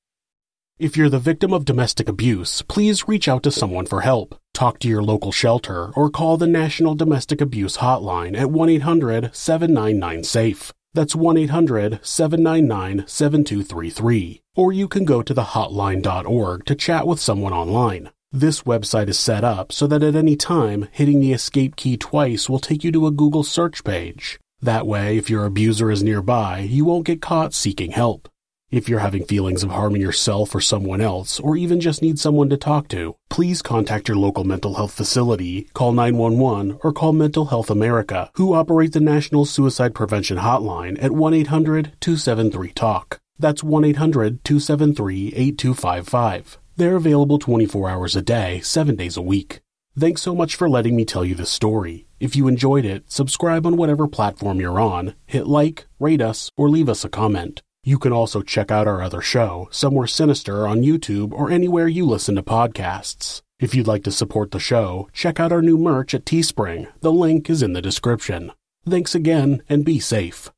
If 0.80 0.98
you're 0.98 1.10
the 1.10 1.20
victim 1.20 1.54
of 1.54 1.66
domestic 1.66 2.10
abuse, 2.10 2.64
please 2.64 3.08
reach 3.08 3.28
out 3.28 3.44
to 3.44 3.52
someone 3.52 3.86
for 3.86 4.02
help. 4.02 4.36
Talk 4.56 4.80
to 4.80 4.88
your 4.88 5.04
local 5.04 5.32
shelter 5.32 5.92
or 5.96 6.10
call 6.10 6.36
the 6.36 6.48
National 6.48 6.96
Domestic 6.96 7.42
Abuse 7.42 7.78
Hotline 7.78 8.36
at 8.36 8.50
1 8.50 8.70
800 8.70 9.36
799 9.36 10.24
SAFE. 10.24 10.74
That's 10.96 11.16
1 11.16 11.38
800 11.38 12.00
799 12.02 13.08
7233. 13.08 14.42
Or 14.56 14.74
you 14.74 14.88
can 14.88 15.06
go 15.06 15.22
to 15.22 15.36
thehotline.org 15.36 16.66
to 16.66 16.76
chat 16.76 17.06
with 17.06 17.20
someone 17.20 17.54
online. 17.54 18.10
This 18.32 18.64
website 18.64 19.10
is 19.10 19.20
set 19.20 19.44
up 19.44 19.72
so 19.72 19.86
that 19.86 20.02
at 20.02 20.16
any 20.16 20.36
time, 20.36 20.88
hitting 20.92 21.20
the 21.20 21.34
escape 21.34 21.76
key 21.76 21.98
twice 21.98 22.50
will 22.50 22.58
take 22.58 22.84
you 22.84 22.92
to 22.94 23.06
a 23.06 23.12
Google 23.12 23.44
search 23.44 23.84
page. 23.84 24.40
That 24.60 24.88
way, 24.88 25.18
if 25.20 25.30
your 25.30 25.46
abuser 25.46 25.92
is 25.92 26.02
nearby, 26.02 26.62
you 26.62 26.84
won't 26.84 27.06
get 27.06 27.22
caught 27.22 27.54
seeking 27.54 27.92
help. 27.92 28.28
If 28.74 28.90
you're 28.90 29.06
having 29.06 29.24
feelings 29.26 29.62
of 29.62 29.70
harming 29.70 30.02
yourself 30.02 30.56
or 30.56 30.60
someone 30.60 31.00
else, 31.00 31.40
or 31.40 31.56
even 31.56 31.80
just 31.80 32.02
need 32.02 32.18
someone 32.18 32.50
to 32.50 32.58
talk 32.58 32.88
to, 32.88 33.16
please 33.30 33.62
contact 33.62 34.08
your 34.08 34.18
local 34.18 34.46
mental 34.46 34.74
health 34.74 34.94
facility, 34.94 35.70
call 35.76 35.92
911, 35.92 36.80
or 36.84 36.92
call 36.92 37.14
Mental 37.14 37.46
Health 37.46 37.70
America, 37.70 38.32
who 38.34 38.56
operate 38.56 38.94
the 38.94 39.00
National 39.00 39.46
Suicide 39.46 39.94
Prevention 39.94 40.40
Hotline 40.40 40.98
at 41.04 41.12
1 41.12 41.36
800 41.36 41.94
273 42.00 42.70
TALK. 42.70 43.20
That's 43.38 43.64
1 43.64 43.86
800 43.86 44.44
273 44.44 45.28
8255. 45.28 46.58
They're 46.76 46.96
available 46.96 47.38
24 47.38 47.88
hours 47.88 48.16
a 48.16 48.24
day, 48.24 48.60
7 48.62 48.96
days 48.96 49.18
a 49.18 49.22
week. 49.22 49.62
Thanks 49.96 50.24
so 50.24 50.34
much 50.34 50.56
for 50.56 50.68
letting 50.68 50.96
me 50.96 51.06
tell 51.06 51.24
you 51.24 51.36
this 51.36 51.52
story. 51.52 52.08
If 52.20 52.36
you 52.36 52.48
enjoyed 52.48 52.86
it, 52.86 53.12
subscribe 53.12 53.68
on 53.68 53.78
whatever 53.78 54.08
platform 54.08 54.60
you're 54.60 54.80
on, 54.80 55.14
hit 55.28 55.46
like, 55.46 55.86
rate 56.00 56.22
us, 56.22 56.50
or 56.58 56.72
leave 56.72 56.90
us 56.90 57.06
a 57.06 57.10
comment. 57.10 57.62
You 57.86 58.00
can 58.00 58.14
also 58.14 58.42
check 58.42 58.72
out 58.72 58.88
our 58.88 59.02
other 59.02 59.20
show, 59.20 59.68
Somewhere 59.70 60.08
Sinister, 60.08 60.66
on 60.66 60.84
YouTube 60.84 61.34
or 61.34 61.52
anywhere 61.52 61.90
you 61.90 62.06
listen 62.06 62.36
to 62.36 62.42
podcasts. 62.42 63.42
If 63.60 63.76
you'd 63.76 63.88
like 63.88 64.06
to 64.06 64.12
support 64.12 64.52
the 64.52 64.60
show, 64.60 65.10
check 65.12 65.38
out 65.38 65.52
our 65.52 65.62
new 65.62 65.78
merch 65.78 66.14
at 66.14 66.24
Teespring. 66.24 66.88
The 67.02 67.12
link 67.12 67.50
is 67.50 67.62
in 67.62 67.74
the 67.74 67.82
description. 67.82 68.54
Thanks 68.88 69.14
again, 69.14 69.64
and 69.68 69.84
be 69.84 70.00
safe. 70.00 70.50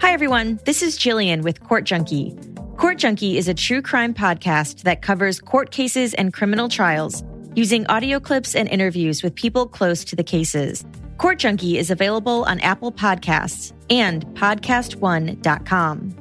Hi, 0.00 0.12
everyone. 0.12 0.58
This 0.64 0.82
is 0.82 0.98
Jillian 0.98 1.42
with 1.42 1.62
Court 1.62 1.84
Junkie. 1.84 2.34
Court 2.78 2.96
Junkie 2.96 3.36
is 3.36 3.48
a 3.48 3.54
true 3.54 3.82
crime 3.82 4.14
podcast 4.14 4.84
that 4.84 5.02
covers 5.02 5.40
court 5.40 5.72
cases 5.72 6.14
and 6.14 6.32
criminal 6.32 6.70
trials 6.70 7.22
using 7.54 7.86
audio 7.86 8.20
clips 8.20 8.54
and 8.54 8.68
interviews 8.68 9.22
with 9.22 9.34
people 9.34 9.66
close 9.66 10.04
to 10.04 10.16
the 10.16 10.24
cases. 10.24 10.84
Court 11.18 11.38
Junkie 11.38 11.78
is 11.78 11.90
available 11.90 12.44
on 12.44 12.60
Apple 12.60 12.92
Podcasts 12.92 13.72
and 13.90 14.26
podcastone.com. 14.34 16.16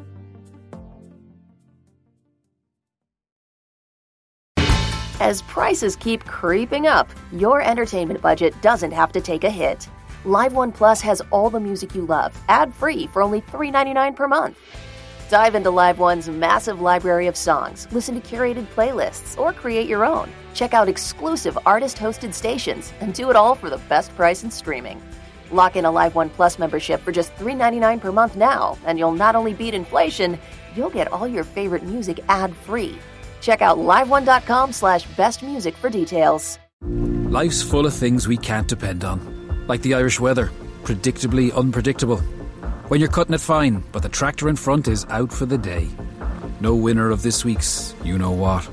As 5.21 5.43
prices 5.43 5.95
keep 5.95 6.25
creeping 6.25 6.87
up, 6.87 7.07
your 7.31 7.61
entertainment 7.61 8.21
budget 8.21 8.59
doesn't 8.61 8.91
have 8.91 9.11
to 9.11 9.21
take 9.21 9.43
a 9.43 9.51
hit. 9.51 9.87
Live 10.25 10.53
One 10.53 10.71
Plus 10.71 10.99
has 11.01 11.21
all 11.29 11.51
the 11.51 11.59
music 11.59 11.93
you 11.93 12.07
love, 12.07 12.35
ad 12.49 12.73
free 12.73 13.05
for 13.05 13.21
only 13.21 13.41
$3.99 13.41 14.15
per 14.15 14.27
month. 14.27 14.57
Dive 15.29 15.53
into 15.53 15.69
Live 15.69 15.99
One's 15.99 16.27
massive 16.27 16.81
library 16.81 17.27
of 17.27 17.37
songs, 17.37 17.87
listen 17.91 18.19
to 18.19 18.35
curated 18.35 18.65
playlists, 18.75 19.39
or 19.39 19.53
create 19.53 19.87
your 19.87 20.03
own. 20.05 20.27
Check 20.53 20.73
out 20.73 20.87
exclusive 20.87 21.57
artist 21.65 21.97
hosted 21.97 22.33
stations 22.33 22.93
and 23.01 23.13
do 23.13 23.29
it 23.29 23.35
all 23.35 23.55
for 23.55 23.69
the 23.69 23.77
best 23.89 24.15
price 24.15 24.43
in 24.43 24.51
streaming. 24.51 25.01
Lock 25.51 25.75
in 25.75 25.85
a 25.85 25.91
Live 25.91 26.15
One 26.15 26.29
Plus 26.29 26.57
membership 26.57 27.01
for 27.01 27.11
just 27.11 27.35
$3.99 27.35 27.99
per 28.01 28.11
month 28.11 28.35
now, 28.35 28.77
and 28.85 28.97
you'll 28.97 29.11
not 29.11 29.35
only 29.35 29.53
beat 29.53 29.73
inflation, 29.73 30.39
you'll 30.75 30.89
get 30.89 31.11
all 31.11 31.27
your 31.27 31.43
favorite 31.43 31.83
music 31.83 32.19
ad 32.29 32.55
free. 32.55 32.97
Check 33.41 33.61
out 33.61 33.77
liveone.com 33.77 34.71
slash 34.71 35.05
best 35.17 35.43
music 35.43 35.75
for 35.75 35.89
details. 35.89 36.57
Life's 36.81 37.61
full 37.61 37.85
of 37.85 37.93
things 37.93 38.27
we 38.27 38.37
can't 38.37 38.67
depend 38.67 39.03
on, 39.03 39.65
like 39.67 39.81
the 39.81 39.93
Irish 39.93 40.19
weather, 40.19 40.51
predictably 40.83 41.53
unpredictable 41.53 42.21
when 42.91 42.99
you're 42.99 43.09
cutting 43.09 43.33
it 43.33 43.39
fine, 43.39 43.81
but 43.93 44.03
the 44.03 44.09
tractor 44.09 44.49
in 44.49 44.57
front 44.57 44.89
is 44.89 45.05
out 45.05 45.31
for 45.31 45.45
the 45.45 45.57
day. 45.57 45.87
No 46.59 46.75
winner 46.75 47.09
of 47.09 47.21
this 47.21 47.45
week's 47.45 47.95
you 48.03 48.17
know 48.17 48.31
what. 48.31 48.67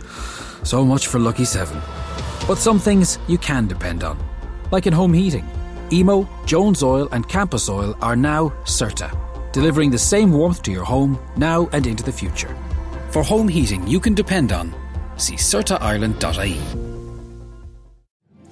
So 0.69 0.85
much 0.85 1.07
for 1.07 1.19
Lucky 1.19 1.47
7. 1.47 1.81
But 2.47 2.59
some 2.59 2.79
things 2.79 3.19
you 3.27 3.39
can 3.39 3.67
depend 3.67 4.05
on. 4.05 4.19
Like 4.71 4.87
in 4.87 4.93
home 4.93 5.15
heating. 5.15 5.49
Emo, 5.91 6.29
Jones 6.45 6.83
Oil, 6.83 7.09
and 7.13 7.27
Campus 7.27 7.71
Oil 7.71 7.97
are 8.03 8.15
now 8.15 8.53
CERTA, 8.65 9.11
delivering 9.53 9.91
the 9.91 9.99
same 9.99 10.31
warmth 10.31 10.61
to 10.65 10.71
your 10.71 10.85
home 10.85 11.19
now 11.37 11.71
and 11.73 11.87
into 11.87 12.03
the 12.03 12.13
future. 12.13 12.55
For 13.09 13.23
home 13.23 13.49
heating 13.49 13.87
you 13.87 13.99
can 13.99 14.13
depend 14.13 14.53
on, 14.53 14.75
see 15.17 15.37
CERTAIreland.ie. 15.37 16.88